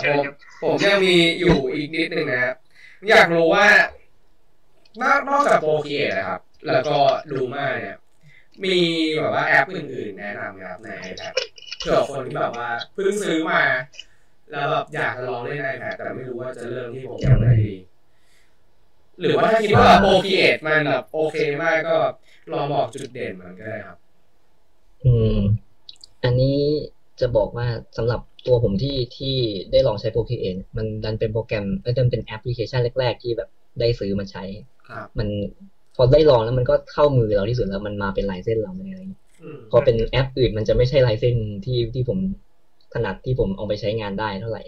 [0.00, 2.56] เชิญครับผมยังมีอยู่อีกนิดนึงนะครับ
[3.08, 3.66] อยากรู้ว่า
[5.02, 6.96] นอกนอกจากโปรเคียนะครับ แล้วก็
[7.32, 7.96] ดูมาเนี่ย
[8.64, 8.76] มี
[9.16, 11.32] แบบว่าแอปอื่นๆแนะนำไหมครับใน iPad
[11.78, 13.60] เผื่อคนที่แบบว่าเพิ่งซื้อมา
[14.52, 17.76] แล้วแบบอยากจะลองเล่นใน iPad แต่ไม่รู้ว่าจะเริ่มที่โปรแกรมไหนดี
[19.20, 21.96] หรือว่าถ้าคิดว่า Procreate มันแบบโอเคมากก็
[22.52, 23.98] ลองบอกจุดเด่นมันก็ได้ครับ
[25.04, 25.36] อืม
[26.24, 26.58] อันนี้
[27.20, 29.34] จะบอกว่าสำหรับตัวผมที่ที่
[29.72, 33.48] ได้ลองใช้ Procreate เนี่ยมันดันเป็นโปรแกรมเอ้ยดันเป็นแอปพลิเคชันแรก ๆ ที่แบบ
[33.80, 34.44] ได้ซื้อมาใช้
[34.88, 35.28] ครับมัน
[35.96, 42.18] พอได้ลองแล้วมันก็เข้ามือเราที่สุดแล้วมันมาเป็นลายเส้นเราอะไรอย่างเงี้ยอืมพอเป็นแอปอื่นมันจะไม่ใช่ลายเส้นที่ที่ผม
[42.92, 44.62] ถนัดที่ผมเอาไปใช้งานได้เท่าไหร่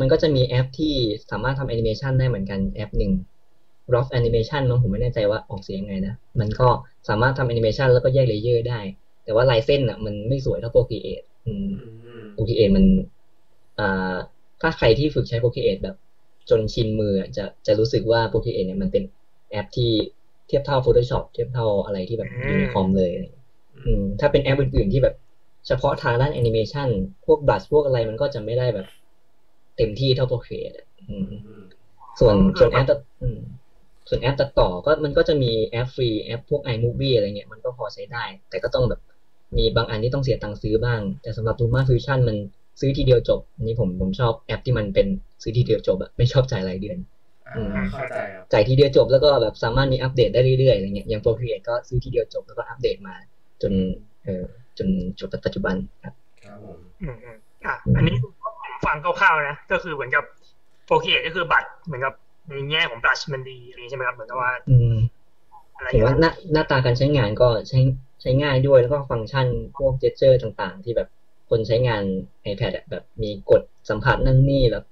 [0.00, 0.92] มันก็จะมีแอปที่
[1.30, 3.12] สามารถทำแอนิเมชันได้เหมือนกันแอปหนึ่ง
[3.94, 6.68] Rough Animation มั้งผมไม่แน่ใจว่าออกเสียงยังไงนะ มันก็
[7.08, 8.80] สามารถทำแอนิเมชันแล้วก็แยก layer ได้
[9.24, 11.88] แต่ว่าลายเส้นอะ มันไม่สวยเท่า Procreate อืมอื
[12.22, 12.84] ม Procreate มัน
[13.78, 14.16] อ่า
[14.60, 15.96] ถ้าใครที่ฝึกใช้ Procreate แบบ
[16.50, 19.02] จนชินมืออะจะจะรู้สึกว่า Procreate เนี่ยมันเป็น
[19.50, 19.90] แอปที่
[20.46, 23.10] เทียบเท่า Photoshop เทียบเท่าอะไรที่แบบอยู่ในคอมเลย
[23.84, 25.14] อืม ถ้าเป็นแอปอื่นๆที่แบบ
[25.66, 26.88] เฉพาะทางด้านแอนิเมชัน
[27.26, 28.86] พวก brush พวกอะไรมันก็จะไม่ได้แบบ
[29.76, 31.62] เต็มที่เท่า Procreate อะอืมอืม
[32.20, 33.38] ส่วนอ๋อส่วนแอปตัดอืม
[34.08, 39.00] ส่วนแอปตัดต่อก็มันก็จะมีแอปฟรีแอปพวก iMovie อะไรเงี้ยมันก็พอใช้ได้ แต่ก็ต้องแบบ
[39.56, 42.36] มีบางอันที่ต้องเสียตังค์ซื้อบ้าง แต่สำหรับ Luma Fusion มัน
[42.80, 45.06] ซื้อทีเดียวจบอันนี้ผมผมชอบแอปที่มันเป็น
[45.42, 46.98] ซื้อทีเดียวจบอะไม่ชอบจ่ายรายเดือน
[47.56, 53.14] อ่าเข้าใจครับจ่ายทีเดียวจบแล้วก็แบบสามารถมีอัปเดตได้เรื่อยๆอะไรเงี้ยอย่าง Procreate ก็ซื้อทีเดียวจบแล้วก็อัปเดตมา
[53.62, 53.72] จน
[54.24, 54.44] เออ
[54.78, 56.14] จนจนปัจจุบันครับ
[56.44, 58.16] ครับผมอืมอืมอะอันนี้
[58.84, 60.24] ฟังคร่าวๆนะก็คือเหมือนกับ
[60.86, 62.14] โปรเคก็คือบัตรเหมือนกับ
[62.48, 64.96] ในแง่ของบลัชมันดีอะไรอย่างนี้ใช่ไหมครับเหมือนกับว่าอืม
[65.76, 67.78] อะไรอถืย่างว่าเงี้ยหน้าหน้าตาการใช้งานก็ใช้
[68.20, 69.46] ใช้ง่ายด้วยแล้วก็ฟังก์ชัน
[69.76, 71.08] พวก gesture ต่างๆ ที่แบบ
[71.50, 72.02] คนใช้งาน
[72.50, 74.84] iPad อะแบบมีกดสัมผัสนั่นนี่แบบ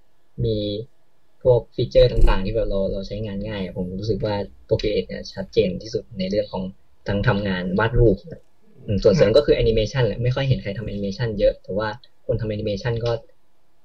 [0.45, 0.57] มี
[1.43, 4.35] พวก feature ต่างๆ ที่แบบเราเราใช้งานง่ายอะผมรู้สึกว่า
[4.69, 6.63] Procreate เนี่ยชัดเจนที่สุดในเรื่องของ
[7.09, 8.33] ทั้งทำงานวาดรูปอืม
[9.03, 11.89] ส่วนเสริมก็คือแอนิเมชันแหละไม่ค่อยเห็นใครทำแอนิเมชันเยอะแต่ว่า
[12.27, 13.11] คนทำแอนิเมชันก็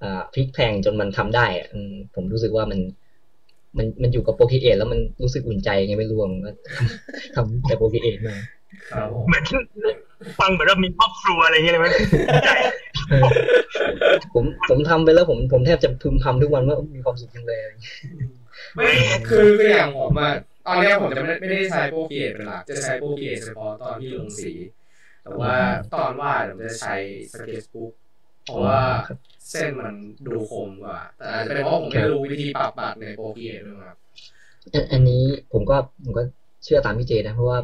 [0.03, 2.79] อ่าพลิกแพลงจนมันทำได้อะอืมผมรู้สึกว่ามัน
[3.77, 6.51] มันมันอยู่กับ Procreate แล้วมันรู้สึกอุ่นใจไงไม่รู้อะมันก็
[7.35, 8.35] ทำแต่ Procreate มา
[8.91, 9.43] ครับผมเหมือน
[10.39, 11.91] ฟังเหมือนว่ามีครอบครัวอะไรอย่างเงี้ยเลยมัน
[12.45, 12.49] ใจ
[13.09, 13.23] เออ
[14.33, 17.95] ผมผมทำไปแล้วผมผมแทบจะพึมพำทุกวันว่ามีความสุขจังเลยอะไรอย่างเงี้ย
[18.75, 18.89] ไม่
[19.27, 20.31] คือคืออย่างผมอะ
[20.67, 24.53] ตอนเนี้ยผมจะไม่ได้ไม่ได้ใช้ Procreate เป็นหลักจะใช้ Procreate เฉพาะตอนที่ลงสี
[25.28, 25.55] แต่ว่า
[25.95, 26.95] ตอนวาดผมจะใช้
[27.33, 27.93] Sketchbook
[28.43, 28.80] เพราะว่า
[29.57, 29.95] เส้นมัน
[30.28, 33.97] ดูคมกว่าแต่อาจจะเป็นเพราะผมไม่รู้วิธีปรับบัตรในโปรเกรดด้วยครับ
[34.73, 36.23] อันอันนี้ผมก็ผมก็
[36.63, 37.59] เชื่อตามพี่เจนะ เพราะว่า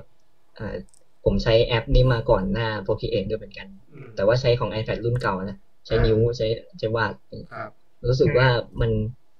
[0.57, 0.75] อ่า
[1.23, 6.47] ผมใช้แอปนี้มาก่อนหน้า Procreate ด้วยเหมือนกันอืมแต่ว่าใช้ของ iPad รุ่นเก่านะ ใช้นิ้วใช้
[6.79, 7.13] ใช้วาด
[7.53, 7.69] ครับ
[8.07, 8.47] รู้สึกว่า
[8.81, 8.91] มัน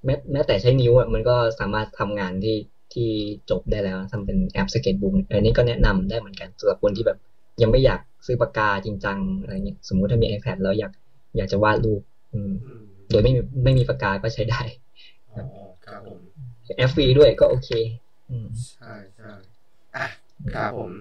[0.06, 2.58] แม้แม้แต่ใช้นิ้วอะมันก็สามารถทำงานที่
[2.94, 3.10] ที่
[3.50, 7.18] จบได้แล้วทำเป็นแอปสเก็ตบุ๊กอันนี้ก็แนะนำได้เหมือนกันสำหรับคนที่แบบ
[7.62, 10.92] ยังไม่อยากซื้อปากกาจริงจังอะไรเงี้ยสมมุติถ้ามี iPad แล้วอยาก
[11.38, 12.02] อยากจะวาดรูป
[12.34, 14.62] อืมอืมโดยไม่มีไม่มีปากกาก็ใช้ได้
[15.34, 15.44] อ๋อ
[15.86, 16.20] ครับผม
[16.78, 17.70] แอปฟรีด้วยก็โอเค
[18.30, 19.32] อืมใช่ใช่
[19.96, 20.06] อะ
[20.54, 20.92] ครับผม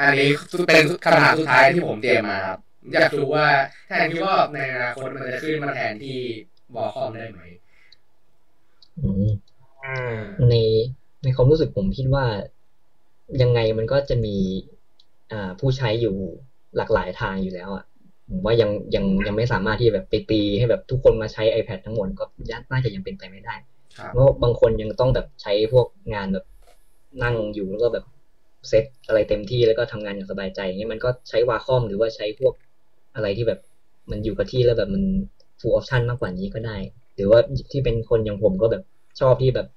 [0.00, 0.28] อันนี้
[0.66, 2.58] เป็นคำถามสุดท้ายที่ผมเตรียมมาครับ
[2.92, 3.46] อยากรู้ว่า
[3.86, 6.18] แทนคิดว่าในอนาคตมันจะขึ้นมาแทนที่
[6.74, 7.40] วอลคอมได้ไหม
[8.96, 9.24] อืม
[9.82, 10.12] อืม
[10.48, 10.54] ใน
[11.22, 12.24] ในความรู้สึกผมคิดว่า
[13.40, 14.75] ยังไงมันก็จะมีอ่า
[15.60, 16.14] ผู้ใช้อยู่
[16.76, 17.84] หลากหลายทางอยู่แล้วอะ
[18.30, 22.24] ผมว่ายังยังยังไม่สามารถที่แบบไปตีให้แบบทุกคนมาใช้ iPad ทั้งหมดก็
[22.70, 23.54] น่าจะยังเป็นไปไม่ได้
[23.98, 26.44] ครับเพราะบางคนยังต้องแบบใช้พวกงานแบบ
[27.22, 28.04] นั่งอยู่แล้วก็แบบ
[28.68, 32.52] เซตอะไรเต็มที่แล้วก็ทำงานอย่างสบายใจอย่างเงี้ยมันก็ใช้วาคอมหรือว่าใช้พวก
[33.14, 33.60] อะไรที่แบบ
[34.10, 35.02] มันอยู่กับที่แล้วแบบมัน
[35.60, 36.76] full option มากกว่านี้ก็ได้
[37.14, 38.82] หรือว่าที่เป็นคนอย่างผมก็แบบ
[39.20, 39.68] ชอบที่แบบ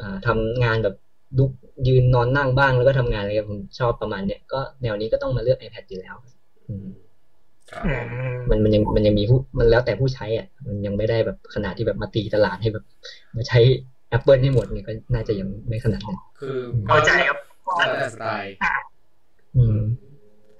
[0.00, 0.94] อ่าทำงานแบบ
[1.38, 1.50] ลุก
[1.86, 6.14] ยืนนอนนั่งบ้างแล้วก็ทำงานอะไรผมชอบประมาณเนี้ยก็แนวนี้ก็ต้องมาเลือก iPad อยู่แล้ว
[6.68, 6.88] อืม
[7.70, 12.84] ครับอืผมมมันมันยังมันยังมีผู้มันแล้วแต่ผู้ใช้อะ มันยังไม่ได้แบบขนาดที่แบบมาตีตลาดให้แบบ
[13.36, 13.58] มาใช้
[14.16, 16.56] Apple ให้หมดเนี่ยก็น่าจะยังไม่ขนาดนั้นคือ
[16.86, 17.38] เข้าใจครับ
[17.76, 18.54] แล้วแต่สไตล์
[19.56, 19.78] อืม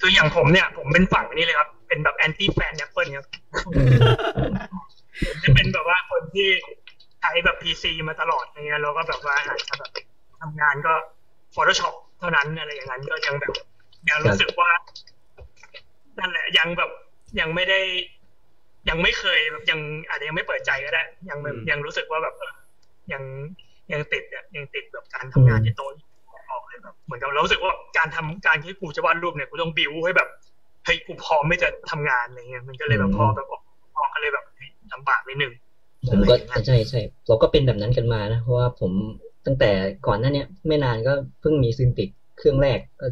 [0.00, 3.26] คืออย่างผมเนี่ย ผมเป็นฝั่งนี้เลยครับ เป็นแบบ anti-fan Apple ครับ
[3.66, 3.98] อืม
[5.26, 6.48] ผมจะเป็นแบบว่าคนที่
[7.20, 9.90] ใช้แบบ PC มาตลอดอะไรเงี้ยแล้วก็แบบว่าอาจจะแบบ
[10.40, 10.92] ทำงานก็
[11.54, 13.54] Photoshop เท่านั้นอะไรอย่างนั้นก็ยังแบบ
[14.10, 14.70] ยังรู้สึกว่า
[16.18, 16.90] นั่นแหละ ยังแบบ
[17.40, 17.80] ยังไม่ได้
[18.88, 22.52] ยังไม่เคยแบบยังอาจจะยังไม่เปิดใจก็ได้ ยังแบบยังรู้สึกว่าแบบเออ
[23.12, 23.22] ยัง
[23.92, 25.90] ยังติดอะยังติดแบบการทำงานที่โต๊ะ
[26.50, 30.28] ออกเลยแบบเหมือนกับเรารู้สึกว่าการทำการที่กูจะวาดรูปเนี่ยกูต้องบิวให้แบบ
[30.84, 33.62] เฮ้ยกูพร้อมไม่จะทำงานอะไรเงี้ยมันก็เลยแบบพอแบบออก
[33.96, 35.52] ออกก็เลยแบบเฮ้ยลำบากนิดนึง
[36.08, 36.34] ผมก็
[36.66, 38.92] ใช่ใช่เราก็เป็นแบบนั้นกันมานะเพราะว่าผม
[39.46, 39.70] ตั้งแต่
[40.06, 42.08] ก่อนหน้านี้ไม่นานก็เพิ่งมี Cintiq
[42.38, 43.06] เครื่องแรกก็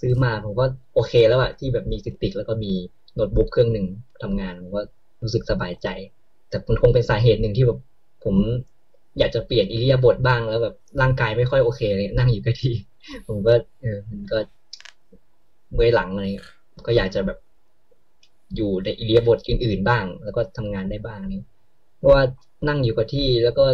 [0.00, 0.64] ซื้อมาผมก็
[0.94, 2.72] โอเคแล้วอะที่แบบมี Cintiq แล้วก็มี
[3.14, 3.86] โน้ตบุ๊กเครื่องหนึ่ง
[4.22, 4.82] ทำงานผมก็
[5.22, 5.88] รู้สึกสบายใจ
[6.48, 7.78] แต่มันคงเป็นสาเหตุหนึ่งที่แบบ
[8.24, 8.36] ผม
[9.18, 12.74] อยากจะเปลี่ยนอิริยาบถบ้างแล้วแบบร่างกายไม่ค่อยโอเคเลยนั่งอยู่กับที่
[13.26, 14.38] ผมก็เออมันก็
[15.74, 16.24] เมื่อยหลังอะไร
[16.86, 17.38] ก็อยากจะแบบ
[18.56, 21.42] อยู่ในอิริยาบถอื่นๆบ้าง แล้วก็ทำงานได้บ้างนี่
[21.98, 22.22] เพราะว่า
[22.68, 23.64] นั่งอยู่กับที่แล้วก็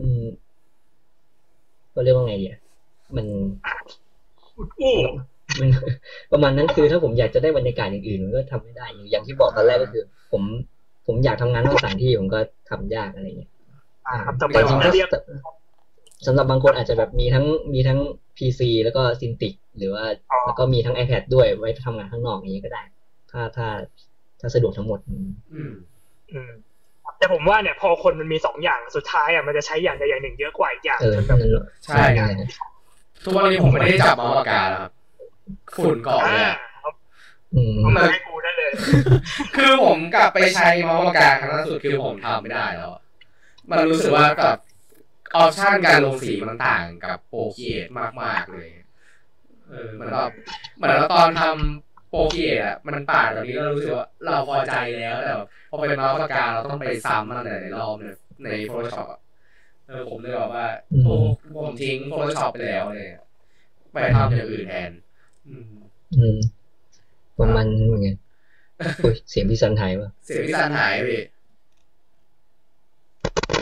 [0.00, 0.24] อืม
[1.94, 2.60] ก็เรียกว่าไงดีอะ
[3.16, 3.26] มัน
[4.56, 4.94] อุดอู้
[5.60, 5.68] มัน
[6.32, 10.42] ประมาณนั้นคือถ้าผมอยากจะได้บรรยากาศอย่างอื่นมันก็ทำไม่ได้ อย่างที่บอกตอนแรกก็คือ ผม
[11.06, 12.38] ผมอยากทำงานนอกสถานที่ผมก็
[12.70, 13.50] ทำยากอะไรเงี้ย
[14.08, 15.08] อ่าครับแต่แต่จริงๆก็ก็เรียก
[16.26, 17.98] สำหรับบางคนอาจจะแบบมีทั้งมีทั้ง
[18.36, 22.82] PC แล้วก็ซินติก หรือว่าอ๋อแล้วก็มีทั้ง iPad ด้วยไว้ทำงานข้างนอกอย่างนี้ก็ได้
[23.30, 23.68] ถ้าถ้า
[24.40, 25.72] ถ้าสะดวกทั้งหมด อืมอืม
[26.32, 26.52] อืม
[27.18, 32.28] แต่ผมว่าเนี่ยพอคนมันมีสองอย่างสุดท้ายอะมันจะใช้อย่างใดอย่างหนึ่งเยอะกว่าอีกอย่างเออจนแบบนั่นแหละใช่ครับ
[33.24, 34.92] ทุกวันนี้ผมไม่ได้จับเมาส์ปากกาแล้วครับ
[35.76, 36.94] ฝุ่นเกาะอ่าเลยอะครับ
[37.54, 38.70] อืมเอามาให้กูได้เลย
[39.56, 43.02] คือผมกลับไปใช้เมาส์ปากกาครั้งล่าสุดคือผมทำไม่ได้แล้วอะ
[43.70, 44.58] มันรู้สึกว่ากับ
[45.36, 47.86] option การลงสีมันต่างกับ Procreate
[48.22, 48.68] มากๆเลย
[49.68, 50.32] เออเหมือนแบบ
[50.76, 58.08] เหมือนเราตอนทำ Procreate อะมันปาดแบบนี้เรารู้สึกว่าเราพอใจแล้วแต่แบบพอเป็นเมาส์ปากกาเราต้องไปซ้ำมันหลายๆรอบใน
[58.44, 59.20] ใน Photoshop อะ
[59.88, 60.66] เออผมเลยบอกว่า
[61.04, 61.14] โอ้
[61.60, 63.22] ผมทิ้ง Photoshop ไปแล้วเลยอะ
[63.92, 64.90] ไปทำอย่างอื่นแทน
[65.48, 65.64] อืม
[66.18, 66.36] อืม
[67.38, 68.16] ประมาณนั้นเหมือนกัน
[69.02, 71.22] อุ๊ยเสียงพี่ซันไทยป่ะเสียงพี่ซันหายไปดิ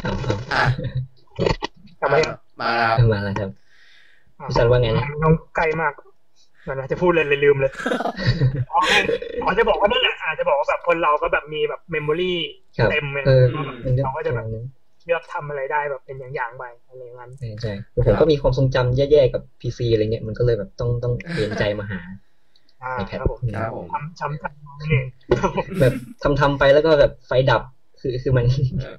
[0.02, 0.66] เอาเอาอะ
[2.00, 2.16] ทำไม
[2.60, 3.50] มาแล้วครับเอามาแล้วครับ
[4.46, 5.92] พี่ซันว่าไงนะน้องไกลมาก
[6.68, 7.72] มันนะจะพูดเลยเลยลืมเลย
[8.72, 8.80] อ๋อ
[9.42, 12.38] อ๋อจะบอกว่านั่นแหละอาจจะบอกว่าแบบคนเราก็แบบมีแบบเมมโมรี่
[12.78, 14.66] ครับเต็มเลยเอออืมมันก็เราก็จะแบบประมาณนั้น
[15.06, 17.72] เลือกทำอะไรได้แบบเป็นอย่างๆไปอะไรอย่างนั้นใช่ใช่
[18.06, 22.00] ผมก็มีความทรงจำแย่ๆกับพีซีอะไรเงี้ยมันก็เลยแบบต้องต้องเปลี่ยนใจมาหา
[22.82, 24.44] อ่า iPad ครับผมครับผมทำช้ำใจ
[24.80, 25.06] นั่นเอง
[25.80, 25.92] แบบ
[26.22, 27.62] ทำทำไปแล้วก็แบบไฟดับ
[28.00, 28.46] คือคือมัน
[28.78, 28.96] เออ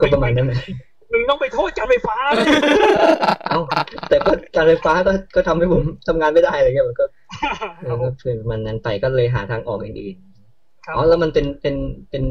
[0.00, 0.58] ก็ประมาณนั้นนะ
[1.14, 2.16] มึงต้องไปโทษการไฟฟ้า
[3.50, 3.60] เอ้า
[4.08, 7.04] แต่ก็การไฟฟ้าก็ก็ทำให้ผมทำงานไม่ได้อะไรเงี้ยมันก็
[7.84, 11.76] เออก็เป็นมันนั้นไปก็เลยหาทางออกอื่นๆครับอ๋อแล้วมันเป็นเป็น
[12.10, 12.24] เป็น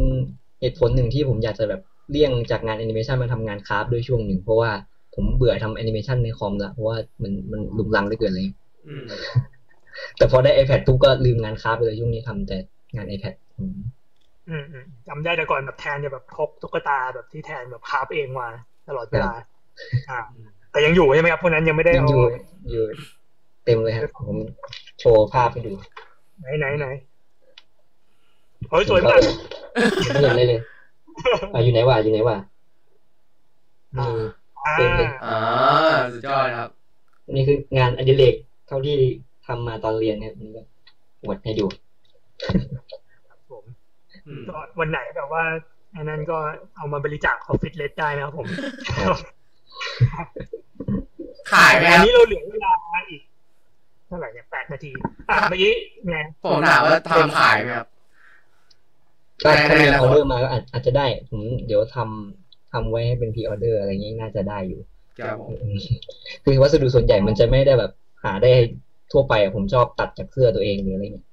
[0.61, 1.81] เหตุผลหนึ่งที่ผมอยากจะแบบ
[2.11, 4.71] เลี่ยงจากงานแอนิเมชันมาทำงานคราฟต์ด้วยช่วงหนึ่ง เพราะว่า
[5.15, 8.47] ผมเบื่อทำแอนิเมชันในคอมละเพราะว่ามันมันลุงลังเหลือเกินเลย
[8.87, 9.05] อืม
[10.17, 12.57] แต่พอได้ iPad ปุ๊บก็ลืมงานคราฟต์ไปเลยช่วงนี้ทำแต่
[12.95, 13.77] งาน iPad อืม
[14.49, 18.49] อืมอืมจำได้แต่ก่อนแบบแทนจะแบบพกตุ๊กตาแบบที่แทนแบบคราฟเองมา
[18.87, 19.31] ตลอดเวลา
[20.09, 20.19] อ่า
[20.71, 22.23] แต่ยังอยู่ใช่ไหมครับพวกนั้นยังไม่ได้ยังเอาอยู่
[22.71, 22.83] อยู่
[23.65, 24.37] เต็มเลยครับผม
[24.99, 25.71] โชว์ภาพให้ดู
[26.39, 26.87] ไหนไหนไหน
[28.69, 29.19] โอ้ยสวยมาก
[30.11, 30.59] ไม่เห็นเลยเลย
[31.53, 32.37] อะอยู่ไหนวะอยู่ไหนวะ
[33.97, 34.07] นี่
[34.65, 35.37] อ่าเต็มเลยอ่า
[36.13, 36.69] สุดยอดครับ
[37.35, 38.35] นี่คืองานอดิเรก
[38.67, 38.97] เท่าที่
[39.47, 40.61] ทำมาตอนเรียนเนี่ยนี่ก็
[41.23, 41.65] อวดให้ดู
[43.51, 43.63] ผม
[44.27, 45.43] อืมก็วันไหนแบบว่า
[45.95, 46.37] อันนั้นก็
[46.77, 48.47] เอามาบริจาคออฟฟิศเลสได้นะครับผม
[51.51, 52.71] ขายไหมคอันนี้เราเหลือเวลา
[53.09, 53.21] อีก
[54.07, 54.91] เท่าไหร่เนี่ยแปดนาที
[55.29, 55.73] อะเมื่อกี้
[56.09, 57.87] ไงผมถามว่าทำขายไหมครับ
[59.43, 64.81] ถ้าได้ถ้ามีได้ออเดอร์มาก็อาจอาจจะได้ผมเดี๋ยวทำทำไว้ให้เป็น pre-order อะไรอย่างงี้น่าจะได้อยู่
[65.19, 65.77] ครับผมอืม
[66.43, 67.91] คือวัสดุส่วนใหญ่มันจะไม่ได้แบบ
[68.23, 68.51] หาได้
[69.11, 71.27] ทั่วไปอะผมชอบตัดจากเสื้อตัวเองหรืออะไรเงี้ย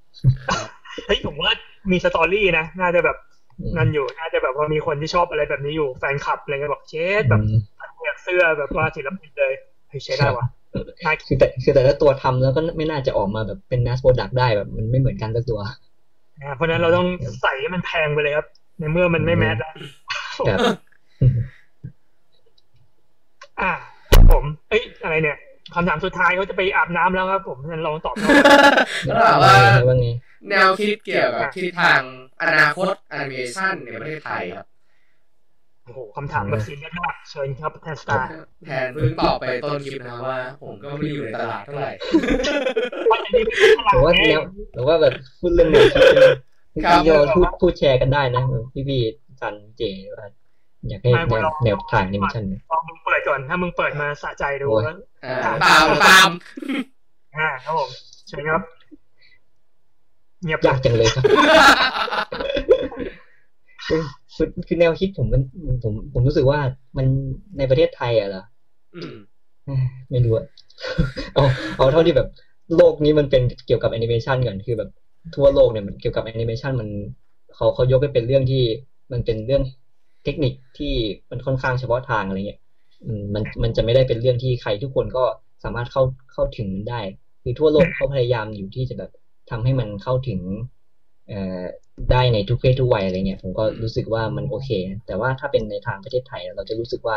[1.06, 1.50] เฮ้ยผมว่า
[1.90, 3.30] มี story นะ น่าจะแบบอืม
[3.76, 7.61] นั่นอยู่น่าจะแบบว่ามีคนที่ชอบอะไรแบบนี้อยู่แฟนคลับอะไรเงี้ยบอกเชดแบบอืม
[8.04, 9.52] อยากเสื้อแบบว่าศิลปินเลย
[9.88, 10.46] เฮ้ยใช้ได้วะ
[11.04, 15.61] น่าคือแต่คือแต่ละตัวทำแล้วก็ไม่น่าจะออกมาแบบเป็น mass product ได้แบบมันไม่เหมือนกันสักตัว
[16.42, 17.06] อ่าเพราะฉะนั้นเราต้อง
[17.42, 18.46] ใส่ให้มันแพงไปเลยครับ
[18.78, 19.72] ในเมื่อมันไม่แมสแล้ว
[20.48, 20.58] ครับ
[23.61, 23.72] อ่า
[24.12, 25.36] ครับผม เอ้ยอะไรเนี่ย
[25.74, 28.34] คำถามสุดท้ายเขาจะไปอาบน้ำแล้วครับผมงั้นลองตอบหน่อย
[29.08, 29.54] ก็ถามว่า
[29.86, 30.08] ว่าไง
[30.48, 32.02] แนวคิดเกี่ยวกับทิศทาง
[32.43, 34.66] อนาคตแอนิเมชันในประเทศไทยครับ
[35.84, 38.28] โอ้โหคำถามแบบซีเรียสมากเชิญครับแทนสตาร์
[38.66, 41.91] แทนเพิ่งตอบไปต้นคลิปนะครับว่า ผมก็ไม่ได้อยู่ในตลาดเท่าไหร่
[43.11, 44.43] ว่าอันนี้เป็นตลาดหรือว่าไงแนว
[44.74, 46.26] หรือว่าแบบพูดเรื่องแนวคิดใช่ไหม
[46.84, 49.01] ครับพี่โยพูดพูดแชร์กันได้นะพี่พี่
[49.41, 49.82] จันเจ
[50.16, 50.26] ว่า
[50.88, 56.30] อยากให้แนวแนวทางแอนิเมชันลองมึงเปิดก่อนถ้ามึงเปิดมาสะใจดูโอ้ยว่าอ่าตามตาม
[57.36, 57.91] อ่าครับผม
[58.28, 58.62] เชิญครับ
[60.45, 61.24] เงียบยากจังเลยครับ
[63.86, 64.01] คือ
[64.34, 65.43] คือคือแนวคิดผมมัน
[65.82, 66.61] ผมผมรู้สึกว่า
[66.97, 67.07] มัน
[67.59, 68.45] ในประเทศไทยอะเหรอ
[68.95, 69.14] อืม
[69.64, 70.47] เอ้ยไม่รู้อะ
[71.34, 71.45] เอา
[71.76, 72.28] เอาเท่าที่แบบ
[72.76, 74.91] โลกนี้มันเป็นเกี่ยวกับแอนิเมชันก่อนคือแบบ
[75.36, 76.88] ทั่วโลกเนี่ยมันเกี่ยวกับแอนิเมชันมัน
[77.55, 78.62] เขาเขายกให้เป็นเรื่องที่
[79.12, 79.62] มันเป็นเรื่อง
[80.24, 80.95] เทคนิคที่
[81.30, 82.61] มันค่อนข้างเฉพาะทางอะไรเงี้ย
[83.05, 85.24] อืมมันมันจะไม่ได้เป็นเรื่องที่ใครทุกคนก็
[85.64, 87.01] สามารถเข้าเข้าถึงมันได้
[87.43, 89.11] คือทั่วโลกเขาพยายามอยู่ที่จะแบบ
[89.51, 90.40] ทำให้มันเข้าถึง
[92.11, 94.68] ได้ในทุกเพศทุกวัยอะไรเงี้ยผมก็รู้สึกว่ามันโอเค
[95.07, 97.16] แต่ว่าถ้าเป็นในทางประเทศไทย เราจะรู้สึกว่า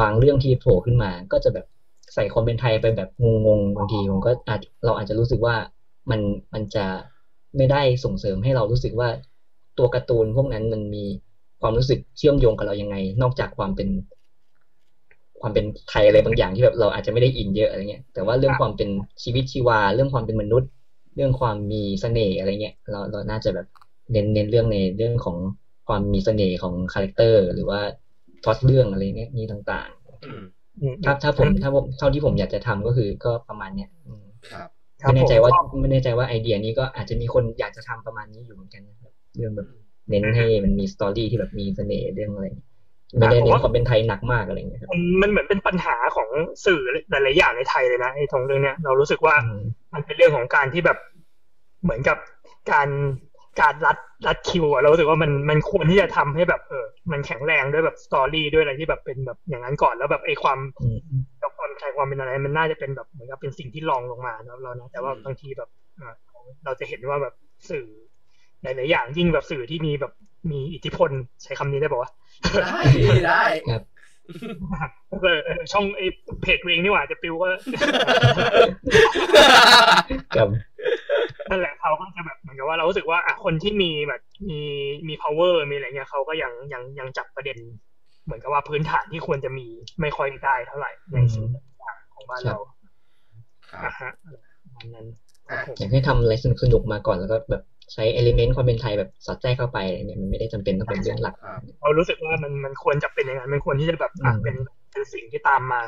[0.00, 1.66] บางเรื่องที่โผล่ขึ้นมา ก็จะแบบ
[2.14, 3.08] ใส่ความเป็นไทยไปแบบ
[3.46, 5.54] งงๆบางทีผมก็อาจเราอาจจะรู้สึกว่า
[6.10, 6.20] มัน
[6.54, 6.86] มันจะ
[7.56, 9.08] ไม่ได้ส่งเสริมให้เรารู้สึกว่า
[9.78, 11.04] ตัวการ์ตูนพวกนั้นมันมี
[11.60, 13.88] ความรู้สึกเชื่อมโยงกับเรายังไง นอกจากความเป็น
[15.40, 18.88] ความเป็นไทยอะไรบางอย่างที่แบบเราอาจจะไม่ได้อินเยอะอะไรเงี้ยแต่ว่าเรื่องความเป็น
[19.22, 20.70] ชีวิตชีวา เรื่องความเป็นมนุษย์
[21.18, 23.66] เรื่องความมีเสน่ห์อะไรเงี้ยเราเราน่าจะแบบ
[24.12, 25.36] เน้นเน้นเรื่องในเรื่องของ
[25.88, 27.80] ความมีเสน่ห์ของ character หรือว่า
[28.44, 29.88] พล็อตเรื่องอะไรเงี้ยนี่ต่าง
[30.24, 30.44] อืม
[30.80, 34.68] อืมๆถ้าถ้าผมถ้าผมเท่าที่ผมอยากจะทำก็คือก็ประมาณเนี้ยอืมครับ
[35.02, 39.68] ครับไม่แน่ใจผมว่าไม่แน่ใจว่าไอเดียนี้ก็อาจจะมีคนอยากจะทำประมาณนี้อยู่เหมือนกันนะครับเรื่องแบบ
[40.10, 42.46] เน้นให้มันมีสตอรี่ที่แบบมีเสน่ห์เรื่องอะไร
[43.18, 46.28] ไม่ได้เน้นความเป็นไทยหนักมากอะไรเงี้ยครับมันมันเหมือนเป็นปัญหาของ
[46.64, 49.62] สื่อหลายๆอย่างในไทยเลยนะไอ้ตรงเรื่องเนี้ยเรารู้สึกว่าอืม
[49.94, 50.98] มันเป็นเรื่องของการที่แบบ
[51.82, 52.18] เหมือนกับ
[52.70, 52.88] การ
[53.60, 66.14] การรัดรัดคิวอะเรารู้สึกว่ามันมันควรที่จะทำให้แบบเออมันแข็งแรงด้วยแบบสตอรี่ด้วยอะไรที่แบบเป็นแบบอย่างนั้นก่อนแล้วแบบไอ้ความอืมอืมแล้วความใครความเป็นอะไร มันน่าจะเป็นแบบเหมือนกับเป็นสิ่งที่รองลงมาเนอะเรานะแต่ว่าอืมบางทีแบบเอ่อ
[66.64, 67.34] เราจะเห็นว่าแบบ
[67.70, 67.86] สื่อ
[68.62, 70.12] หลายๆอย่างยิ่งแบบสื่อที่มีแบบ
[70.50, 71.10] มีอิทธิพล
[71.42, 72.10] ใช้คำนี้ได้ป่าวะ
[72.64, 72.80] ได้
[73.26, 73.42] ได้
[75.22, 76.06] เออเออช่องไอ้
[76.42, 77.48] เพจตัวเองนี่หว่าจะปิวก็
[80.36, 80.48] กับ
[81.50, 84.20] นั่นแหละเขาก็จะแบบเหมือนกับว่าเรารู้สึกว่าอะคนที่มีแบบ
[84.50, 84.60] มี
[85.08, 87.58] มี power มีอะไรเงี้ยเขาก็ยังยังยังจับประเด็น
[88.24, 89.66] เหมือนกับว่าพื้นฐานที่ควรจะมี
[90.00, 92.58] ไม่ค่อยได้เท่าไหร่ในสื่อต่างๆของบ้านเรา
[93.70, 94.10] ครับอะฮะ
[94.64, 95.06] ประมาณนั้น
[95.48, 104.56] ครับผมอยากให้ทำอะไรสนุกๆมาก่อนแล้วก็แบบใช้ element ความเป็นไทยแบบสอดแทรกเข้าไปอะไรเนี่ยมันไม่ได้จำเป็นต้องเป็นเรื่องหลักครับเรารู้สึกว่ามันมันควรจะเป็นอย่างนั้นมันควรที่จะแบบอะอืมเป็น
[104.90, 105.82] เป็นสิ่งที่ตามมา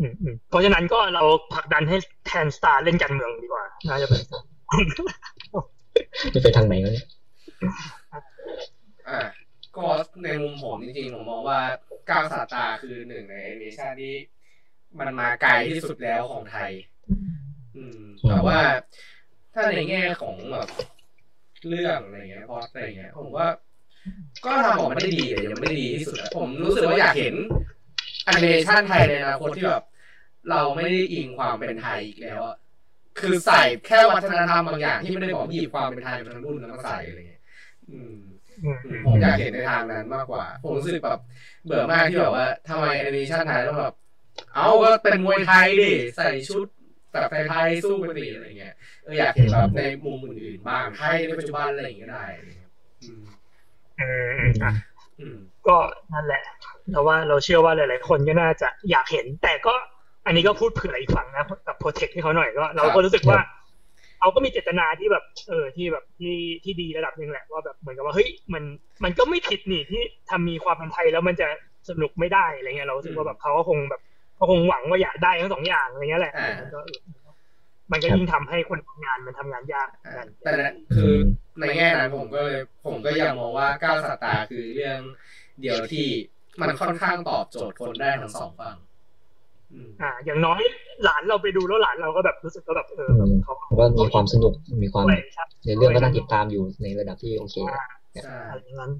[0.00, 1.22] อืมอืมเพราะฉะนั้นก็เรา
[1.54, 1.96] ผลักดันให้
[2.26, 4.20] แทนสตาร์เล่นการเมืองดีกว่าน่าจะเป็น
[6.34, 7.06] จะไปทางไหนวะเนี่ย
[9.08, 9.20] อ่า
[9.76, 9.86] ก็
[10.22, 11.60] ในมุมผมจริงๆผมมองว่า
[12.10, 14.14] เก้าศาสตราคือหนึ่งในแอนิเมชันที่
[14.98, 16.72] มันมาไกลที่สุดแล้วของไทย
[17.76, 18.60] อืม แต่ว่า
[19.54, 20.68] ถ้าในแง่ของแบบ
[21.68, 23.48] เรื่องอะไรเงี้ยพอดอะไรเงี้ยผมว่า
[24.44, 27.34] ก็ทำออกมาได้ดีแต่ยังไม่ได้ดีที่สุดอะผมรู้สึกว่าอยากเห็น
[28.24, 29.84] แอนิเมชันไทยในอนาคตที่แบบ
[30.50, 32.56] เราไม่ได้อิงความเป็นไทยอีกแล้วอะ
[33.18, 37.42] คือใส่แค่วัฒนธรรมบางอย่างที่ไม่ได้บอกหยิบความเป็นไทยเป็นทั้งรุ่นแล้วมาใส่อะไรเงี้ย
[37.90, 38.12] อืม
[38.62, 41.20] อืมผมอยากเห็นในทางนั้นมากกว่า ผมรู้สึกแบบ
[41.64, 43.94] เบื่อมากที่แบบว่าทำไมแอนิเมชันไทยต้องแบบ
[44.54, 46.66] เอาก็เป็นมวยไทยดิใส่ชุด
[47.12, 52.72] แบบไทยๆสู้กันดิอะไรเงี้ยเอออยากเห็นแบบในมุมอื่นๆบ้างไทยในปัจจุบันอะไรอย่างเงี้ยได้อะไรเงี้ย
[53.06, 53.24] อืม
[53.98, 54.06] อื
[54.50, 54.72] มอะ
[55.20, 55.36] อืม
[55.68, 55.76] ก็
[56.12, 56.42] นั่นแหละ
[56.90, 59.74] เราว่าเราเชื่อว่าหลาย ๆ คนก็น่าจะอยากเห็น แต่ก็
[60.26, 63.38] อันนี้ก็พูดเผื่ออีกฝั่งนะกับโปรเทคให้เขาหน่อยก็เราก็รู้สึกว่า
[64.20, 68.62] เขาก็มีเจตนาที่แบบ เออที่แบบที่ที่ดีระดับหนึ่งแหละว่าแบบเหมือนกับว่าเฮ้ยมัน
[69.04, 71.48] มันก็ไม่ผิดนี่ที่ทำมีความเป็นไทยแล้วมันจะ
[71.88, 74.00] สนุกไม่ได้อะไรเงี้ยเรารู้สึกว่าแบบเขาก็คงแบบ
[74.36, 76.98] เขาคงหวังว่าอยากได้ทั้งสองอย่างอะไรเงี้ยแหละอ่ามันก็เออ
[77.92, 81.14] มันก็ยิ่งทำให้คนทำงานมันทำงานยากอ่ากันแต่นั่นคือ
[81.60, 84.98] ในแง่นั้นผมก็เลยผมก็ยังมองว่าก้าวสตาร์คือเรื่อง
[85.60, 86.06] เดียวที่
[86.60, 88.76] มันค่อนข้างตอบโจทย์คนได้ทั้งสองฝั่ง
[89.74, 90.60] อืมอ่า อย่างน้อย
[91.04, 94.52] หลานเราไปดูแล้วหลานเราก็แบบรู้สึกก็แบบเอออืแบบมเขาก็มีความสนุก
[94.82, 97.56] มีความด้วยใช่ในเรื่องก็น่าติดตามอยู่ในระดับที่โอเค
[98.24, 98.92] ใช่อะไรอย่างนั้น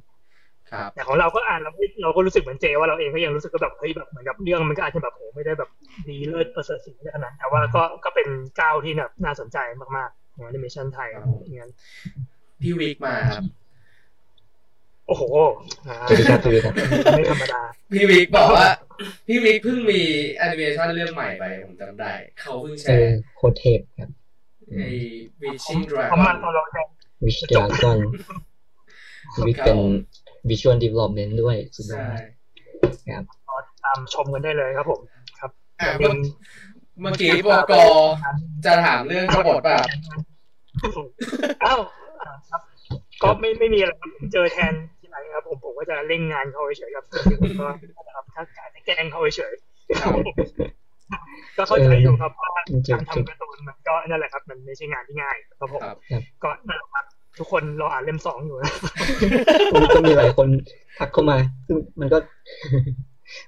[0.70, 5.70] ครับแต่ของเราก็อ่านเราไม่เราก็รู้สึกเหมือนเจว่าเราเองก็ยังรู้สึกก็แบบเฮ้ยแบบเหมือนกับเรื่องมันก็อาจจะแบบโหไม่ได้แบบ
[6.08, 8.28] ดีเลิศประเสริฐศรีขนาดนั้นแต่ว่าก็ก็เป็น
[8.60, 9.58] ก้าวที่แบบน่าสนใจ
[9.96, 11.14] มากๆของแอนิเมชันไทยอ
[11.46, 11.72] ย่างนั้น
[12.62, 13.42] พี่วิกมาครับ
[15.06, 15.22] โอ้โห
[15.88, 16.72] อ่าสวัสดีครับสวัสดีครับ
[17.16, 17.60] ไม่ธรรมดา
[17.92, 18.66] พี่วิกบอกว่า
[19.26, 20.00] พี่วิกเพิ่งมี
[20.36, 24.10] แอนิเมชันเรื่องใหม่ไปผมจำได้ เขาเพิ่งแชเออร์โคตรเทพครับ
[24.78, 24.88] ไอ้
[25.42, 26.86] Witching เขามา Dragon ตอนเราแจ้ง
[27.24, 27.98] Wish Dragon
[29.46, 29.78] วิกเป็น
[30.48, 31.98] Visual Development ด้วยสุดยอใช่
[33.62, 35.00] ดตามชมกันได้เลยครับผม
[35.40, 35.50] ครับ
[35.80, 36.18] อะอย่าเมื่ลือม
[37.00, 37.72] เมื่อกี้ปก
[38.64, 39.86] จะถามเรื่องกบฏแบบ
[41.64, 41.80] อ้าว
[42.20, 42.60] อ่าครับ
[43.22, 47.12] ก็ไม่ไม่มีอะไรครับผมเจอแทนที่ ไหนครับ ผมผมก็จะเร่งงานเขาเฉยๆครับผ
[47.50, 47.66] มก็
[48.06, 50.34] นะครับถ้าการแกล้งเขาเฉยๆครับผม
[51.56, 52.52] ก็เข้าใจอยู่ครับว่า
[52.92, 57.04] การทำการ์ตูนมันก็นั่นแหละครับ มันไม่ใช่งานที่ง่ายครับผมครับก็นั่นแหละครับ
[57.38, 58.72] ทุกคนรออ่านเล่มสองอยู่นะ
[59.72, 60.48] ก็ก็มีหลายคน
[60.98, 61.36] ทักเข้ามา
[61.66, 62.18] ซึ่งมันก็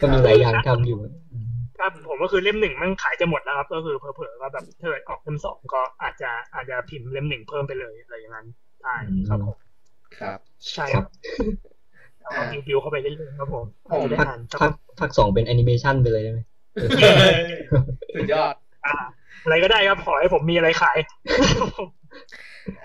[0.01, 0.99] ก็มีหลายอย่างทำอยู่
[1.79, 8.47] ครับผมก็คือเล่มหนึ่งมันขายจะหมดแล้วครับก็คือเผลอๆว่าแบบถ้าเกิดออกเล่มสองก็อาจจะอาจจะพิมพ์เล่มหนึ่งเพิ่มไปเลยอะไรอย่างนั้น
[8.83, 8.95] ได้
[9.29, 9.57] ครับผม
[10.21, 10.39] ครับ
[10.75, 11.05] ใช่ครับ
[12.21, 16.41] แล้วก็บิวๆเข้าไปเรื่อยๆครับผมผมจะได้ภาคอ่านสักภาคภาคสองเป็นแอนิเมชันไปเลยได้ไหม
[18.15, 18.55] สุดยอด
[18.87, 18.95] อ่า
[19.43, 20.99] อะไรก็ได้ครับขอให้ผมมีอะไรขาย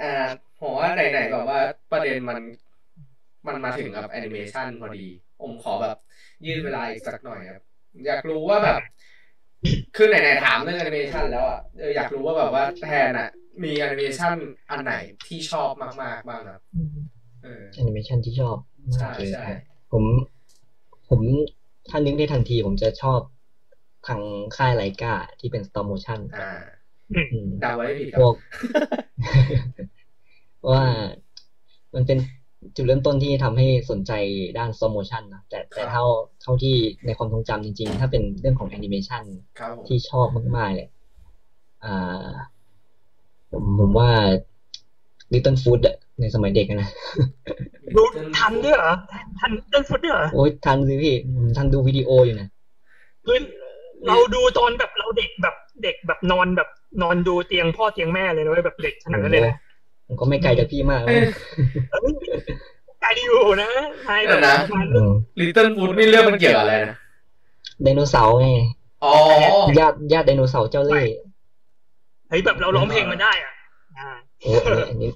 [0.02, 0.14] อ่า
[0.62, 1.60] ผมว่าไหนๆแบบว่า
[1.92, 2.40] ประเด็นมัน
[3.48, 5.08] มันมาถึงกับแอนิเมชันพอดี
[5.42, 5.98] ผมขอแบบ
[6.48, 7.64] ยืดเวลาอีกสักหน่อยครับ
[8.06, 8.82] อยากรู้ว่าแบบ
[9.96, 13.30] คือไหนๆถามเรื่องแอนิเมชันแล้วอะเอออยากรู้ว่าแบบว่าแทนอะ
[13.64, 14.36] มีแอนิเมชัน
[14.70, 14.94] อันไหน
[15.28, 15.72] ที่ชอบ
[16.04, 16.98] มากๆบ้างครับเออ
[17.76, 18.58] แอนิเมชันที่ชอบ
[18.94, 20.04] ใช่มากเลยใช่ครับผม
[21.10, 21.22] ผม
[21.90, 23.20] ถ้านึกได้ทันทีผมจะชอบ
[24.08, 24.22] ทาง
[24.56, 26.46] ค่าย Laika ที่เป็น stop motion อ่า
[27.14, 28.36] อืมเดาไว้ไม่ผิดคพรับพวก
[30.68, 30.82] ว่า
[31.96, 32.18] มันเป็น
[32.76, 34.12] จุดเริ่มต้นที่ทำให้สนใจ
[34.58, 36.04] ด้าน stop motion นะแต่แต่เท่า
[36.42, 36.76] เท่าที่
[37.06, 39.24] ในความทรงจำจริง ๆ ถ้าเป็นเรื่องของแอนิเมชัน
[39.60, 40.28] ครับผมที่ชอบ
[40.58, 40.88] มากๆเลย
[41.84, 42.32] อ่า
[43.52, 44.10] ผมผมว่า
[45.34, 46.90] Little Food อะ ในสมัยเด็กอะนะ
[47.96, 48.04] ดู
[48.38, 48.94] ทันด้วยเหรอ
[49.40, 52.48] ทันเรื่องฟุตด้วยเหรอ โอ้ยทันสิพี่ผมทันดูวิดีโออยู่นะ
[53.26, 53.38] คือ
[54.08, 56.70] เราดูตอนแบบเราเด็กแบบเด็กแบบนอนแบบ
[57.02, 59.56] นอนดูเตียงพ่อเตียงแม่เลยนะเว้ยแบบเด็กขนาดนั้นเลยนะ
[60.08, 61.22] ผมก็ไม่ไกลจากพี่มากเอ้ย
[61.92, 62.14] เอ้ย
[63.02, 63.70] ไกลอยู่นะ
[64.04, 66.98] ใช่แบบเดี๋ยวนะประมาณอืมลิตเติ้ลฟูดนี่เรื่องมันเกี่ยวกับอะไรนะ
[67.84, 68.48] ไดโนเสาร์ไง
[69.04, 69.12] อ๋อ
[69.80, 71.14] ญาติญาติไดโนเสาร์เจ้าเล่ห์
[72.30, 73.54] เฮ้ยแบบเราร้องเพลงมันได้อะ
[73.98, 74.10] อ่า
[74.40, 74.52] โอ้
[74.90, 75.10] อันนี้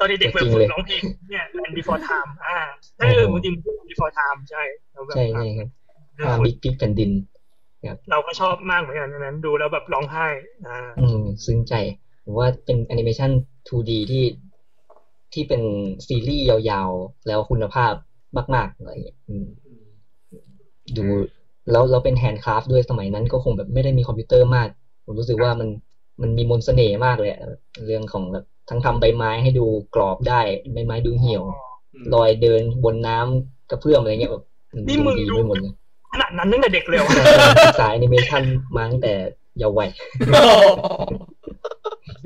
[0.00, 2.58] ตอนเด็กๆจริเพื่งฝึเลกยร้องเพลงเนี่ย Land Before Time อ่า
[2.98, 5.68] เออจริงๆ Land Before Time ใช่เราแบบใช่ใช่ครับ
[6.20, 7.10] อ่าความบิ๊กบิ๊กแผ่นดิน
[8.10, 10.26] เราก็ชอบมากเหมือนกันอันนั้น ดูแล้วแบบร้องไห้
[10.66, 11.74] อ่าอืมซึ้งใจ
[12.24, 13.30] ผมว่าเป็นแอนิเมชัน
[13.68, 14.24] 2D ที่
[15.32, 15.62] ที่เป็น
[16.06, 17.92] ซีรีส์ยาวๆ แล้วคุณภาพ
[18.54, 19.46] มากๆอะไรอย่างเงี้ยอืม
[20.96, 21.04] ดู
[21.70, 24.68] แล้วเราเป็น handcraft ด้วยสมัยนั้นก็คงแบบไม่ได้มีคอมพิวเตอร์มาก
[25.04, 25.68] ผมรู้สึกว่ามัน
[26.22, 27.40] มันมีมนต์เสน่ห์มากเลยอะ
[27.86, 30.40] เรื่องของแบบ ทั้งทำใบไม้ให้ดูกรอบได้
[30.72, 31.42] ใบไม้ดูเหี่ยว
[32.14, 34.44] ลอยเดินบนน้ำกระเพื่อมอะไรเงี้ยแบบ
[34.88, 35.72] นี่มึงดีดูไปหมดเลย
[36.12, 37.08] ขนาดนั้นตั้งแต่เด็กเลยเหรอ
[37.64, 38.42] ศึกษาแอนิเมชัน
[38.76, 39.12] มาตั้งแต่
[39.58, 39.90] เยาว์วัย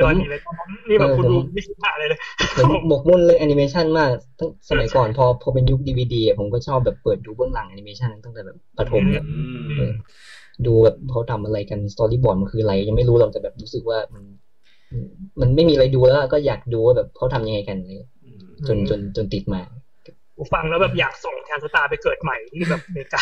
[0.01, 0.41] ยอดดีเลย
[0.89, 2.19] นี่แบบคุณดูไม่คิดผ่าเลยเลย
[2.57, 9.93] ผมหมกมุ่นเรื่องแอนิเมชันมากตั้งสมัยก่อนพอพอเป็นยุคดีวีดีผมก็ชอบแบบเปิดดูเบื้องหลังแอนิเมชันตั้งแต่แบบประถมเนี่ยอืมเออ
[10.67, 14.25] ดูแบบเขาทำอะไรกัน storyboard มันคืออะไร ยังไม่รู้เราแต่แบบรู้สึกว่ามัน
[15.41, 18.09] มันไม่มีอะไรดูแล้วก็อยากดูว่าแบบเขาทำยังไงกันเลย
[18.69, 19.63] จนจนจนติดมา
[20.37, 23.21] ผมฟังแล้วแบบอยากส่งแทนสตาร์ไปเกิดใหม่ที่แบบอเมริกา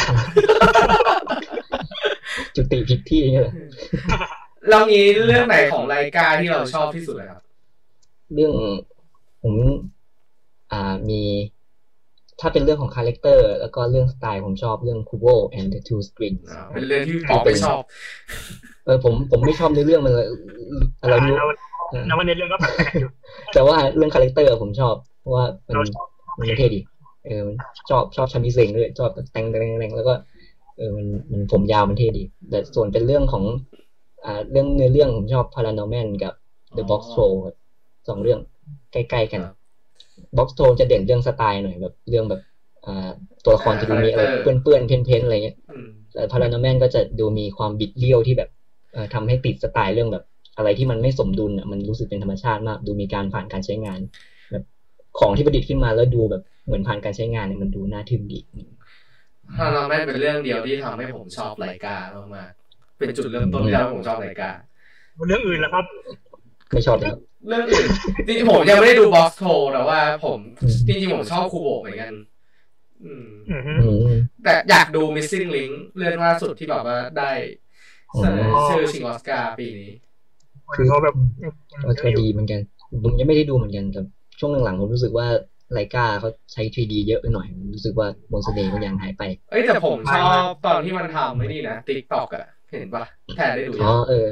[2.54, 3.54] จุติผิดที่เนี่ยแหละ
[4.70, 7.42] เรามีเรื่องไหนของรายการที่เราชอบที่สุดเลยครับ
[8.34, 8.52] เรื่อง
[9.42, 9.54] ผม
[10.72, 11.22] อ่ามี
[12.42, 17.82] ถ้าเป็นเรื่องของ character แล้วก็เรื่องสไตล์ผมชอบเรื่อง Kubo and the Two Strings อ่าเป็นเรื่องที่ปอไม่ชอบ
[18.84, 20.26] เออผมผมไม่ชอบในเรื่องมันเลย
[21.02, 21.48] อะไรไม่รู้แล้ว
[22.06, 23.10] แล้ววันนี้เรื่องก็แปลกๆอยู่
[23.54, 26.06] แต่ว่าเรื่อง character ผมชอบเพราะว่ามันเราชอบ
[26.38, 26.80] มันเท่ดี
[27.26, 27.56] เออมัน
[27.90, 30.14] ชอบชอบชามิเซงด้วยชอบแบบแต่งแต่งแต่งแล้วก็
[30.76, 33.44] เออมันมันผมยาวมันเท่ดี แต่ส่วนเป็นเรื่องของ
[34.24, 36.34] อ่าเรื่องเนื้อเรื่องผมชอบ Paranorman กับ
[36.76, 37.56] The Box Troll ครับ
[38.08, 38.40] สองเรื่อง
[38.92, 39.40] ใกล้ๆกัน
[40.36, 42.40] ครับ Box Troll จะเด่นเรื่องสไตล์หน่อยแบบเรื่องแบบ
[42.86, 43.10] อ่า
[43.44, 48.48] ตัวละครจะดูมีอะไรอ่าเปื้อนๆเพ้นๆอะไรเงี้ยอืมแต่ Paranorman ก็จะดูมีความบิดเบี้ยวที่แบบ
[48.92, 50.24] เอ่อทำให้ติดสไตล์เรื่องแบบ
[50.56, 54.00] อะไรที่มันไม่สมดุลอะมันรู้สึกเป็นธรรมชาติมาก ดูมีการผ่านการใช้งาน
[54.50, 54.64] แบบ
[55.18, 58.38] ของที่ประดิษฐ์ขึ้นมาแล้วดูแบบเหมือนผ่านการใช้งานเนี่ยมันดูน่าทึ่งดี
[59.56, 62.02] ถ้าเราไม่เป็นเรื่องเดียวที่ทำให้ผมชอบรายการ
[62.34, 64.54] มากๆเป็นจุดเริ่มต้นที่ทำให้ผมชอบรายการ
[65.26, 65.84] เรื่องอื่นแล้วครับ
[66.72, 67.88] ไม่ชอบเลยครับเรื่องอื่น
[68.26, 72.12] จริงๆผมยังไม่ได้ดูบ็อกซ์โทแต่ว่าผมอืมจริงๆผมชอบคูโบะเหมือนกัน
[73.04, 77.30] อืมอือฮึอืมแต่อยากดู Missing Link เรื่องล่าสุดที่แบบว่าได้
[78.18, 79.90] เสนออ๋อชื่อชิงออสการ์ปีนี้
[80.74, 81.14] คือเขาแบบ
[81.82, 82.60] ก็ก็ดีเหมือนกัน
[83.04, 84.00] ผมยังไม่ได้ดูเหมือนกันแต่
[84.38, 85.26] ช่วงหลังๆผมรู้สึกว่า
[85.72, 93.04] ไลกาเขาใช้ 3D เยอะไปหน่อยผมรู้สึกว่ามนต์เสน่ห์มันยังหายไปเอ้ยแต่ผมชอบตอนที่มันทำไม่นี่นะติ๊กต็อกอะเห็นปะ
[93.36, 94.26] แทนได้ดูอ๋ยัองเออ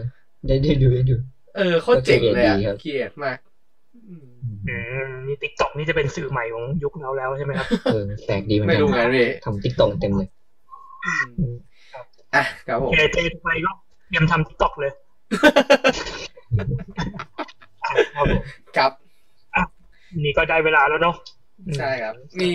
[0.47, 1.17] ได้ได้ดูได้ดู
[1.57, 3.39] เออโคตรเจ๋งเลยอะก็เกลียดดีครับเกลียดมาก
[4.09, 4.29] อืม
[4.69, 4.77] อื
[5.09, 10.29] มนี่ติ๊กต็อกนี่จะเป็นสื่อใหม่ของยุคเราแล้วใช่ไหมครับเออแปลกดีเหมือนไม่กันรู้ไงพี่ทำติ๊กต็อกเต็มเลย
[12.35, 13.71] อะครับผมเจเจไปก็
[14.09, 14.93] เตรียมทำติ๊กต็อกเลย
[17.91, 18.43] อะครับผม
[18.77, 18.91] ครับ
[20.25, 21.17] นี่ก็ได้เวลาแล้วเนาะ
[21.79, 22.51] ใช่ครับ มี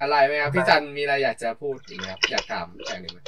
[0.00, 3.18] อะไรไหมครับ พี่จันมีอะไรอยากจะพูดอีกไหมครับ อยากถามอย่างหนึ่งไหม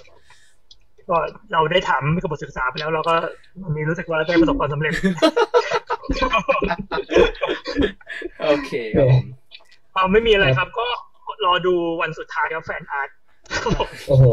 [1.10, 1.16] ก็
[1.52, 3.14] เราได้ถามกับบทศึกษาไปแล้ว เราก็
[3.62, 4.92] วันนี้รู้สึกว่าได้ประสบความสำเร็จ
[8.44, 9.24] โอเคครับผม
[9.92, 10.86] เอาไม่มีอะไรครับ ก็
[11.44, 13.10] รอดูวันสุดท้ายครับ fan art
[14.08, 14.26] โอ้โห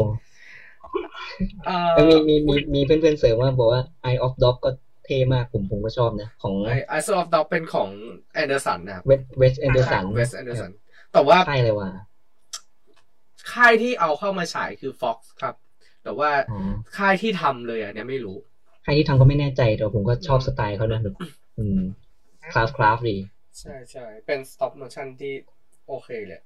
[1.66, 4.70] เอ่แล้วมีอมีมีมีเพื่อนๆเสริมว่าบอกว่า Isle of Dogs ก็
[5.04, 7.88] เท่มากผมผมก็ชอบนะ ของไอไอซ์ออฟด็อกเป็นของ
[8.34, 10.70] Anderson นะครับ Wes Wes Anderson Wes Anderson
[11.12, 11.90] แต่ว่าใช่เลยว่ะ
[13.52, 15.54] ค่ายที่เอาเข้ามาฉายคือ Fox ครับ
[16.02, 16.56] แต่ว่าอ๋อ
[16.96, 18.36] ค่ายที่ทำเลยอะเนี่ยไม่รู้
[18.82, 21.14] ใครที่ทำก็ไม่แน่ใจแต่ผมก็ชอบสไตล์เขานะแบบ
[21.58, 21.78] อืม
[22.52, 23.16] คราฟคราฟดี
[23.60, 25.32] ใช่ใช่เป็น stop motion ที่
[25.86, 26.40] โอเคเลย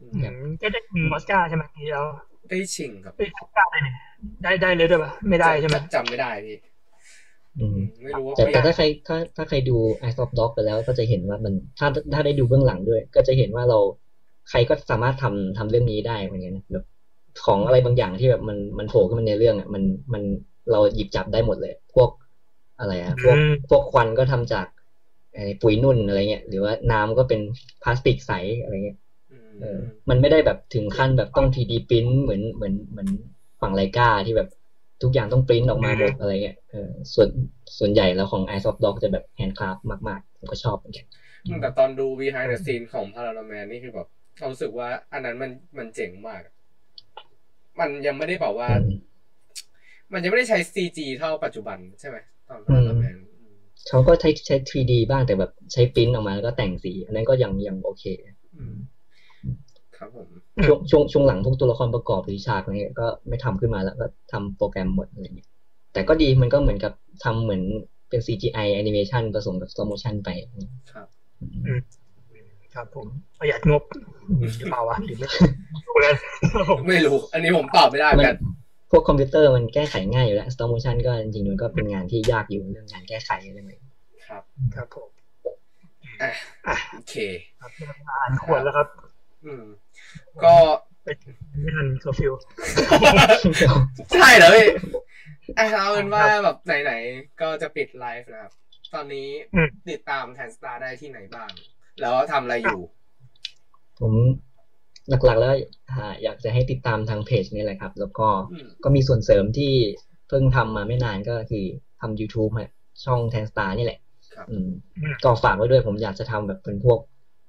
[0.00, 2.06] อืมอืมก็ได้ยิงออสการ์ใช่ไหมทีแล้ว
[2.50, 3.96] ได้ชิงครับได้ออสการ์ได้เนี่ย
[4.42, 6.56] ได้ได้เลยด้วยปะไม่ได้ใช่ไหมจำไม่ได้พี่
[7.58, 13.78] อืมไม่รู้ว่าแต่แต่ไม่ถ้าใครถ้าถ้าใครดู Eye of Dog ไปแล้วก็จะเห็นว่ามันถ้าถ้าได้ดูเบื้องหลังด้วย ก็จะเห็นว่าเรา
[14.48, 16.84] ใครก็สามารถทำทำเรื่องนี้ได้เหมือนกันนะแบบ
[17.42, 19.82] ของอะไรบางอย่างที่แบบมันมันโผล่ขึ้นมาในเรื่องอะมัน
[20.12, 20.22] มัน
[20.70, 22.08] เราหยิบจับได้หมดเลย พวก
[22.78, 24.66] อะไรอะพวกอืมพวกควันก็ทำจาก
[25.34, 27.40] ไอ้ปุ๋ยนุ่นอะไรเงี้ยหรือว่าน้ำก็เป็น
[27.82, 28.32] พลาสติกใส
[28.62, 28.96] อะไรเงี้ย
[29.30, 29.78] อืมเออ
[30.08, 33.08] มันไม่ได้แบบถึงขั้นแบบต้อง 3D ปริ้นเหมือนเหมือนเหมือน
[33.60, 34.48] ฝั่งไลกาที่แบบ
[35.02, 37.28] ทุกอย่างต้องปริ้นออกมาหมดอะไรเงี้ยเออส่วน
[37.78, 39.76] ส่วนใหญ่แล้วของ Eyes of Dog จะแบบแฮนด์คราฟ
[40.08, 41.06] มากๆผมก็ชอบเหมือนกัน
[41.60, 44.06] แต่ตอนดู behind the scene ของ Paranorman นี่คือแบบ
[44.38, 46.40] เรารู้สึกว่าอันนั้นมันมันเจ๋งมาก
[47.80, 48.98] มันยังไม่ได้บอกว่าอืม
[50.12, 52.16] มันยังไม่ได้ใช้ CG เท่าปัจจุบันใช่ไหม
[52.48, 53.56] ตอน Paranorman อืม
[53.88, 58.04] เขาก็ใช้ใช้ 3D บ้างแต่แบบใช้ปริ้นออกมาแล้วก็แต่งสี อันนั้นก็ยังยังโอเค
[58.56, 58.76] อืม
[59.96, 60.28] ครับผม
[60.66, 65.48] ช่วงช่วงช่วงหลังพวกตัวละครประกอบหรือฉากอะไรเงี้ยก็ไม่ทำขึ้นมาแล้วก็ทำโปรแกรมหมดอะไรเงี้ย
[65.92, 66.92] แต่ก็ดีมันก็เหมือนกับ
[67.24, 67.62] ทำเหมือน
[68.08, 70.28] เป็น CGI animation ผสมกับ stop motion ไป
[70.92, 71.08] ครับ
[72.74, 73.06] ครับผม
[73.38, 73.82] ประหยัดงบ
[74.58, 75.28] หรือเปล่าวะหรือไม่
[75.86, 76.14] ดูเลย
[76.54, 78.38] ครับผมไม่รู้ อันนี้ผมตอบไม่ได้เหมือนกัน
[78.90, 83.82] พวกคอมพิวเตอร์มันแก้ไขง่ายอยู่แล้ว stop motion ก็จริงๆมันก็เป็นงานที่ยากอยู่เรื่องงานแก้ไขอะไรเงี้ย
[84.28, 84.42] ครับ
[84.74, 85.08] ครับผม
[86.22, 86.30] อะ
[86.68, 87.14] อะโอเค
[87.60, 88.88] ครับเวลาอ่านขวดแล้วครับ
[89.44, 89.64] อืม
[90.44, 90.54] ก็
[91.02, 92.32] ไม่ทันเคอร์ฟิว
[94.14, 94.66] ใช่เหรอพี่
[95.58, 98.52] อะเอาเป็นว่าแบบไหนๆก็จะปิดไลฟ์นะครับ
[98.94, 101.50] ตอนนี้อืมติดตามแทนสตาร์ได้ที่ไหนบ้าง
[102.00, 102.78] แล้วทำอะไรอยู่
[104.00, 104.12] ผม
[105.08, 105.52] หลักๆแล้ว
[105.90, 109.72] อ่าอยากจะให้ติดตามทางเพจนี่แหละครับ แล้วก็อืม ก็มีส่วนเสริมที่
[110.28, 111.64] เพิ่งทำมาไม่นานก็คือ
[112.00, 112.70] ทำ YouTube ฮะ
[113.04, 113.98] ช่องแทนสตาร์นี่แหละ
[114.34, 114.68] ครับ อืม
[115.24, 116.98] ก็ฝากไว้ด้วยผมอยากจะทำแบบเป็นพวก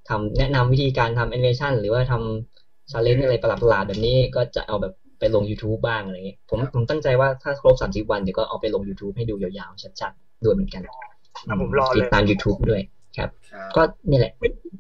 [0.10, 12.82] ทำแนะนำวิธีการทำแอนิเมชันหรือว่าทำ challenge อะไรประหลาดๆแบบนี้ก็จะเอาแบบไปลง YouTube บ้างอะไรเงี้ยผมครับผมตั้งใจว่าถ้าครบ 30 วันเดี๋ยวก็เอาไปลง YouTube ให้ดูยาวๆชัดๆด้วยเหมือนกันอะผมเลยรอติดตาม YouTube ด้วย
[13.18, 14.32] ครับครับ ก็นี่แหละ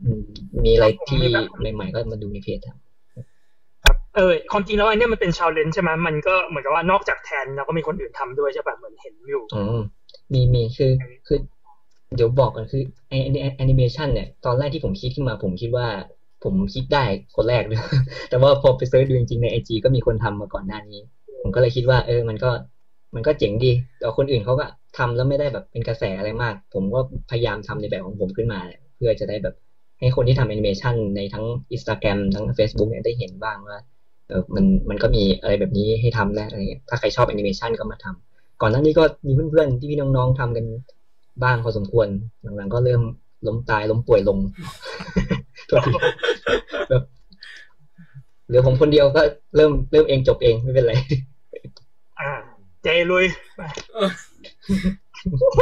[0.05, 0.21] อืม
[0.63, 1.17] มีอะไรที่
[1.75, 2.77] ใหม่ๆก็มาดูในเพจครับ
[3.85, 9.79] ครับเออความจริงแล้วอันเนี้ยมันเป็น challenge ใช่ไหมมันก็เหมือนกับว่านอกจากแทนแล้วก็มีคนอื่นทำด้วยใช่ป่ะเหมือนเห็นอยู่อ๋อ
[10.33, 10.91] มีมีคือ
[11.27, 11.39] คือ
[12.15, 13.13] เดี๋ยวบอกกันคือไอ
[13.57, 15.87] แอนิเมชันเนี่ยตอนแรกที่ผมคิดขึ้นมา ผมคิดว่า
[16.43, 17.03] ผมคิดได้
[17.35, 17.79] คนแรกเลย
[18.29, 20.99] แต่ว่าพอไป search ดูจริงๆใน IG ก็มีคนทำมาก่อนหน้านี้
[21.41, 22.51] ผมก็เลยคิดว่า เออ มันก็
[23.15, 24.65] มันก็เจ๋งดี แต่คนอื่นเขาก็
[24.97, 26.99] ทำแล้วไม่ได้แบบเป็นกระแสอะไรมาก ผมก็
[27.31, 28.59] พยายามทำในแบบของผมขึ้นมา
[28.95, 29.55] เพื่อจะได้แบบ
[29.99, 31.45] ให้คนที่ทำแอนิเมชันในทั้ง
[31.75, 33.79] Instagram ทั้ง Facebook เนี่ยได้เห็นบ้างว่า
[34.27, 40.65] เออมันมันก็มีอะไรแบบนี้ให้ทำนะอะไรเงี้ยถ้าใครชอบแอนิเมชันก็มาทำก่อนหน้านี้ก็มีเพื่อนๆ ที่พี่น้องๆทำกัน
[41.43, 42.07] บ้างพอสมควร
[42.57, 43.01] หลังๆก็เริ่ม
[43.47, 44.37] ล้มตายล้มป่วยลง
[45.67, 45.91] โทษที
[46.89, 47.03] แบบ
[48.47, 49.21] เหลือผมคนเดียวก็
[49.55, 50.93] เริ่มเริ่มเองจบเองไม่เป็นไร
[52.19, 52.31] อ่า
[52.87, 53.25] เจลุย
[53.55, 53.61] ไป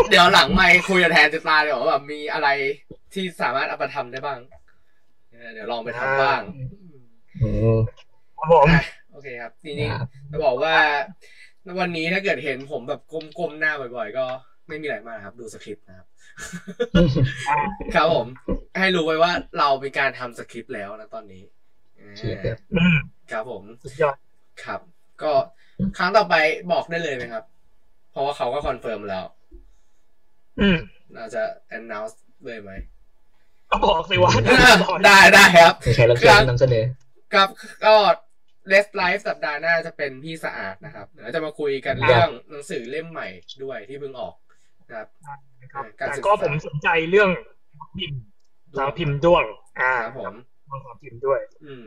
[0.09, 2.47] เดี๋ยวหลังไม่คุยกับแทนจะตาเดี๋ยวาแบบมีอะไร
[3.13, 4.39] ที่สามารถเอาไปทำได้บ้าง
[5.31, 6.41] เออเดี๋ยวลองไปทำบ้าง
[7.41, 7.77] อืม
[8.37, 10.75] ครับผมอะโอเคครับทีนี้ครับจะบอกว่า
[11.79, 13.01] วันนี้ถ้าเกิดเห็นผมแบบ
[13.37, 14.25] ก้มๆหน้าบ่อยๆ ก็
[14.67, 16.07] ไม่มีอะไรมากครับ ดูสคริปต์นะครับ
[17.95, 18.27] ครับผม
[18.79, 21.43] ให้รู้ไว้ว่าเรามีการทำสคริปต์แล้วนะตอนนี้
[22.17, 22.97] เชียร์ครับอืม
[23.31, 24.15] ครับผมสุดยอด
[24.63, 24.79] ครับ
[25.23, 25.31] ก็
[25.97, 26.35] ครั้งต่อไป
[26.71, 27.43] บอกได้เลยไหมครับ
[28.11, 29.25] เพราะว่าเขาก็ confirm แล้ว
[30.61, 30.77] อืม
[31.13, 31.43] เราจะ
[31.77, 32.15] announce
[32.45, 32.71] เลยไหม
[33.69, 34.31] ก็บอกสิว่า
[35.07, 36.85] ได้ได้ครับมีใครรับเชิญนำเสนอ
[37.33, 37.47] ครับ
[37.85, 37.93] ก็
[38.67, 43.27] Let's live สัปดาห์หน้าจะเป็นพี่สะอาดนะครับเดี๋ยวเราจะมาคุยกันเรื่องหนังสือเล่มใหม่
[43.63, 44.35] ด้วยที่เพิ่งออก
[44.81, 45.07] นะครับ
[45.73, 47.29] ครับการแต่ศึกษาก็ผมสนใจเรื่อง
[47.97, 48.19] พิมพ์
[48.77, 49.43] สาวพิมพ์ด้วง
[49.81, 50.33] อ่าครับผม
[50.85, 51.85] สาวพิมพ์ด้วย อืม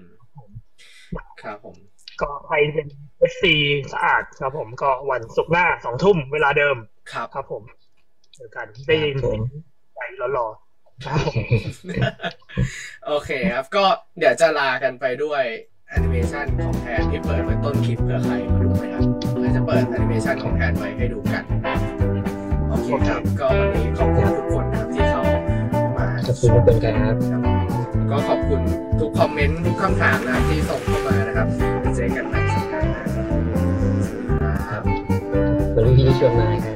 [1.43, 1.77] ครับผม
[2.21, 2.89] ก็ใครเป็น
[3.19, 3.55] เอฟซี
[3.93, 6.77] สะอาดครับผมก็วันศุกร์หน้าสองทุ่มเวลาเดิม
[7.13, 7.63] ครับครับผม
[8.35, 9.41] เจอกันได้ยินครับผม
[9.95, 10.01] ใจ
[10.37, 11.35] รอๆครับผม
[13.07, 13.85] โอเคครับ ก็
[14.19, 15.45] เดี๋ยวจะลากันไปด้วย
[15.89, 19.05] แอนิเมชันของแทนที่เปิดไว้ต้นคลิปเผื่อใครมาดูไหมครับ
[19.39, 21.45] เดี๋ยวจะเปิดแอนิเมชันของแทนไว้ให้ดูกัน
[22.69, 25.23] โอเคครับ ก็วันนี้ขอบคุณทุกคนนะครับที่เขา
[25.97, 27.41] มาขอบคุณทุกคนครับครับ
[28.11, 28.61] ก็ขอบคุณ
[29.01, 34.83] ทุกคอมเมนต์ทุกคำถามนะครับที่ส่งเข้ามานะครับ เจอกันใหม่สัปดาห์หน้าครับ
[35.75, 36.73] ขอบคุณพี่ที่ชวนมาครั